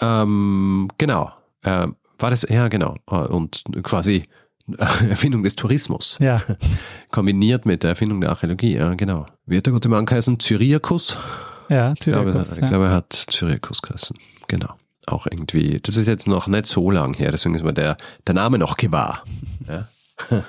[0.00, 1.32] Ähm, genau.
[1.62, 2.94] Äh, war das, ja, genau.
[3.10, 4.24] Äh, und quasi
[4.78, 6.18] Erfindung des Tourismus.
[6.20, 6.42] Ja.
[7.10, 9.26] Kombiniert mit der Erfindung der Archäologie, ja, genau.
[9.46, 10.38] Wie hat der gute Mann geheißen?
[10.40, 11.16] Cyriakus?
[11.68, 12.52] Ja, Cyriakus.
[12.52, 12.66] Ich glaube, ja.
[12.68, 14.16] glaube er hat Cyriakus geheißen.
[14.48, 14.74] Genau.
[15.06, 18.34] auch irgendwie, das ist jetzt noch nicht so lang her, deswegen ist mir der, der
[18.34, 19.24] Name noch gewahr.
[19.68, 19.88] Ja.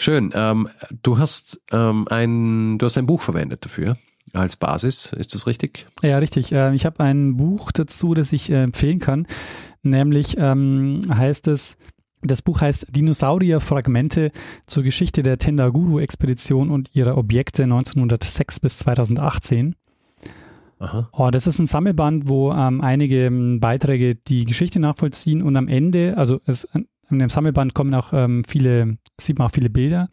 [0.00, 0.30] Schön.
[0.32, 0.66] Ähm,
[1.02, 3.98] du hast ähm, ein, du hast ein Buch verwendet dafür
[4.32, 5.88] als Basis, ist das richtig?
[6.02, 6.52] Ja, richtig.
[6.52, 9.26] Ähm, ich habe ein Buch dazu, das ich äh, empfehlen kann.
[9.82, 11.76] Nämlich ähm, heißt es,
[12.22, 14.30] das Buch heißt Dinosaurier-Fragmente
[14.64, 19.76] zur Geschichte der Tendaguru-Expedition und ihrer Objekte 1906 bis 2018.
[20.78, 21.10] Aha.
[21.12, 25.68] Oh, das ist ein Sammelband, wo ähm, einige ähm, Beiträge die Geschichte nachvollziehen und am
[25.68, 26.66] Ende, also es,
[27.10, 30.08] in dem Sammelband kommen auch ähm, viele, sieht man auch viele Bilder.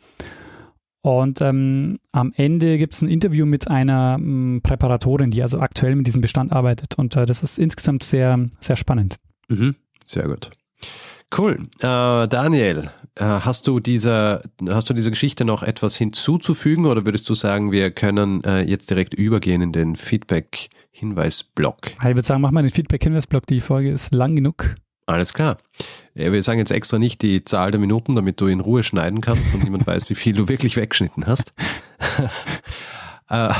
[1.01, 5.95] Und ähm, am Ende gibt es ein Interview mit einer ähm, Präparatorin, die also aktuell
[5.95, 6.95] mit diesem Bestand arbeitet.
[6.97, 9.17] Und äh, das ist insgesamt sehr, sehr spannend.
[9.47, 9.75] Mhm.
[10.03, 10.51] Sehr gut.
[11.37, 11.67] Cool.
[11.79, 17.29] Äh, Daniel, äh, hast, du diese, hast du dieser Geschichte noch etwas hinzuzufügen oder würdest
[17.29, 21.91] du sagen, wir können äh, jetzt direkt übergehen in den Feedback-Hinweis-Block?
[21.99, 23.45] Ich würde sagen, mach mal den Feedback-Hinweis-Block.
[23.47, 24.75] Die Folge ist lang genug.
[25.05, 25.57] Alles klar.
[26.17, 29.21] Ja, wir sagen jetzt extra nicht die Zahl der Minuten, damit du in Ruhe schneiden
[29.21, 31.53] kannst und niemand weiß, wie viel du wirklich weggeschnitten hast.
[33.29, 33.53] äh,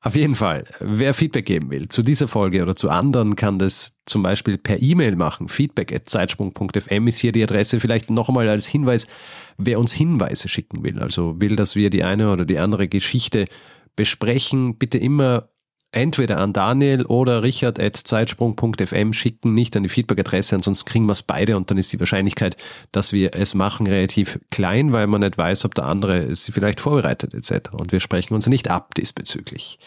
[0.00, 3.96] auf jeden Fall, wer Feedback geben will zu dieser Folge oder zu anderen, kann das
[4.06, 5.48] zum Beispiel per E-Mail machen.
[5.48, 7.80] Feedback.zeitsprung.fm ist hier die Adresse.
[7.80, 9.08] Vielleicht noch einmal als Hinweis,
[9.56, 13.46] wer uns Hinweise schicken will, also will, dass wir die eine oder die andere Geschichte
[13.96, 15.48] besprechen, bitte immer
[15.90, 21.12] entweder an Daniel oder Richard at zeitsprung.fm schicken, nicht an die Feedback-Adresse, ansonsten kriegen wir
[21.12, 22.56] es beide und dann ist die Wahrscheinlichkeit,
[22.92, 26.80] dass wir es machen, relativ klein, weil man nicht weiß, ob der andere es vielleicht
[26.80, 27.70] vorbereitet etc.
[27.72, 29.78] Und wir sprechen uns nicht ab diesbezüglich.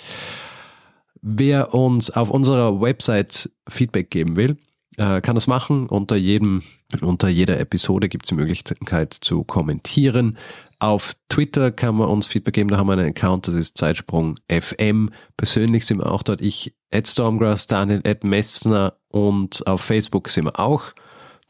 [1.21, 4.57] Wer uns auf unserer Website Feedback geben will,
[4.97, 5.87] äh, kann das machen.
[5.87, 6.63] Unter jedem,
[7.01, 10.37] unter jeder Episode gibt es die Möglichkeit zu kommentieren.
[10.81, 14.33] Auf Twitter kann man uns Feedback geben, da haben wir einen Account, das ist Zeitsprung
[14.49, 15.11] FM.
[15.37, 20.45] Persönlich sind wir auch dort, ich, at Stormgrass, Daniel, at Messner und auf Facebook sind
[20.45, 20.85] wir auch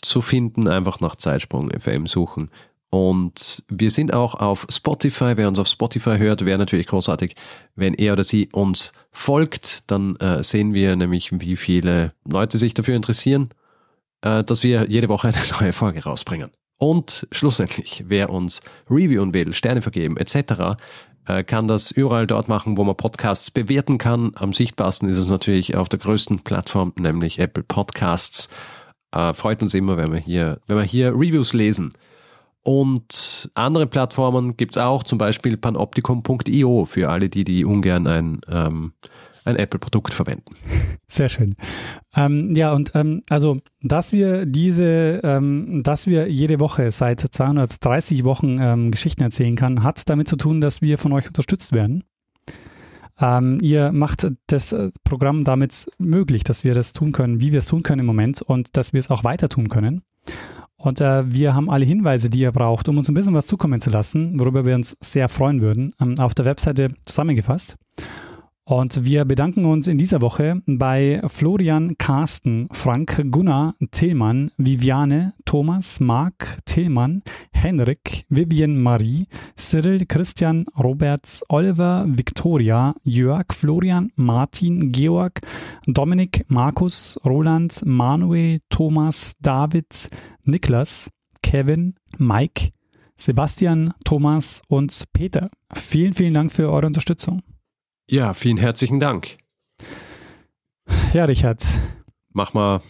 [0.02, 2.50] zu finden, einfach nach Zeitsprung FM suchen.
[2.90, 5.38] Und wir sind auch auf Spotify.
[5.38, 7.36] Wer uns auf Spotify hört, wäre natürlich großartig,
[7.76, 9.90] wenn er oder sie uns folgt.
[9.90, 13.48] Dann äh, sehen wir nämlich, wie viele Leute sich dafür interessieren,
[14.24, 16.52] äh, dass wir jede Woche eine neue Folge rausbringen.
[16.82, 20.80] Und schlussendlich, wer uns reviewen will, Sterne vergeben etc.,
[21.28, 24.32] äh, kann das überall dort machen, wo man Podcasts bewerten kann.
[24.34, 28.50] Am sichtbarsten ist es natürlich auf der größten Plattform, nämlich Apple Podcasts.
[29.12, 31.94] Äh, freut uns immer, wenn wir hier, wenn wir hier Reviews lesen.
[32.64, 38.42] Und andere Plattformen gibt es auch, zum Beispiel panoptikum.io für alle, die, die ungern ein
[38.50, 38.94] ähm,
[39.46, 40.54] ein Apple-Produkt verwenden.
[41.08, 41.56] Sehr schön.
[42.16, 48.24] Ähm, ja, und ähm, also, dass wir diese, ähm, dass wir jede Woche seit 230
[48.24, 52.04] Wochen ähm, Geschichten erzählen kann, hat damit zu tun, dass wir von euch unterstützt werden.
[53.20, 57.60] Ähm, ihr macht das äh, Programm damit möglich, dass wir das tun können, wie wir
[57.60, 60.02] es tun können im Moment und dass wir es auch weiter tun können.
[60.76, 63.82] Und äh, wir haben alle Hinweise, die ihr braucht, um uns ein bisschen was zukommen
[63.82, 67.78] zu lassen, worüber wir uns sehr freuen würden, ähm, auf der Webseite zusammengefasst.
[68.64, 76.00] Und wir bedanken uns in dieser Woche bei Florian, Carsten, Frank, Gunnar, Tillmann, Viviane, Thomas,
[76.00, 79.26] Marc, Tillmann, Henrik, Vivian Marie,
[79.58, 85.42] Cyril, Christian, Roberts, Oliver, Victoria, Jörg, Florian, Martin, Georg,
[85.88, 90.10] Dominik, Markus, Roland, Manuel, Thomas, David,
[90.44, 91.10] Niklas,
[91.42, 92.70] Kevin, Mike,
[93.18, 95.50] Sebastian, Thomas und Peter.
[95.74, 97.42] Vielen, vielen Dank für eure Unterstützung.
[98.12, 99.38] Ja, vielen herzlichen Dank.
[101.14, 101.64] Ja, Richard.
[102.34, 102.82] Mach mal,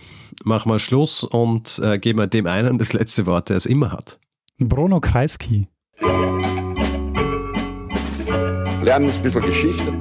[0.44, 3.92] mach mal Schluss und äh, geben wir dem einen das letzte Wort, der es immer
[3.92, 4.20] hat.
[4.58, 5.68] Bruno Kreisky.
[8.82, 9.94] Lernen ein bisschen Geschichte.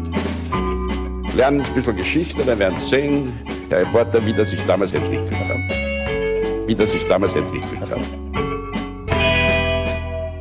[1.36, 3.34] Lernen ein bisschen Geschichte, dann werden Sie sehen,
[3.68, 5.58] Herr Reporter, wie das sich damals entwickelt hat.
[6.66, 8.08] Wie das sich damals entwickelt hat.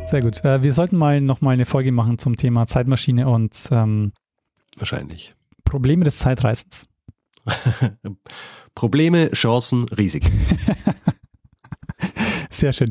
[0.08, 0.46] Sehr gut.
[0.46, 4.14] Äh, wir sollten mal nochmal eine Folge machen zum Thema Zeitmaschine und ähm,
[4.80, 5.34] Wahrscheinlich.
[5.64, 6.88] Probleme des Zeitreisens.
[8.76, 10.32] Probleme, Chancen, Risiken.
[12.50, 12.90] Sehr schön.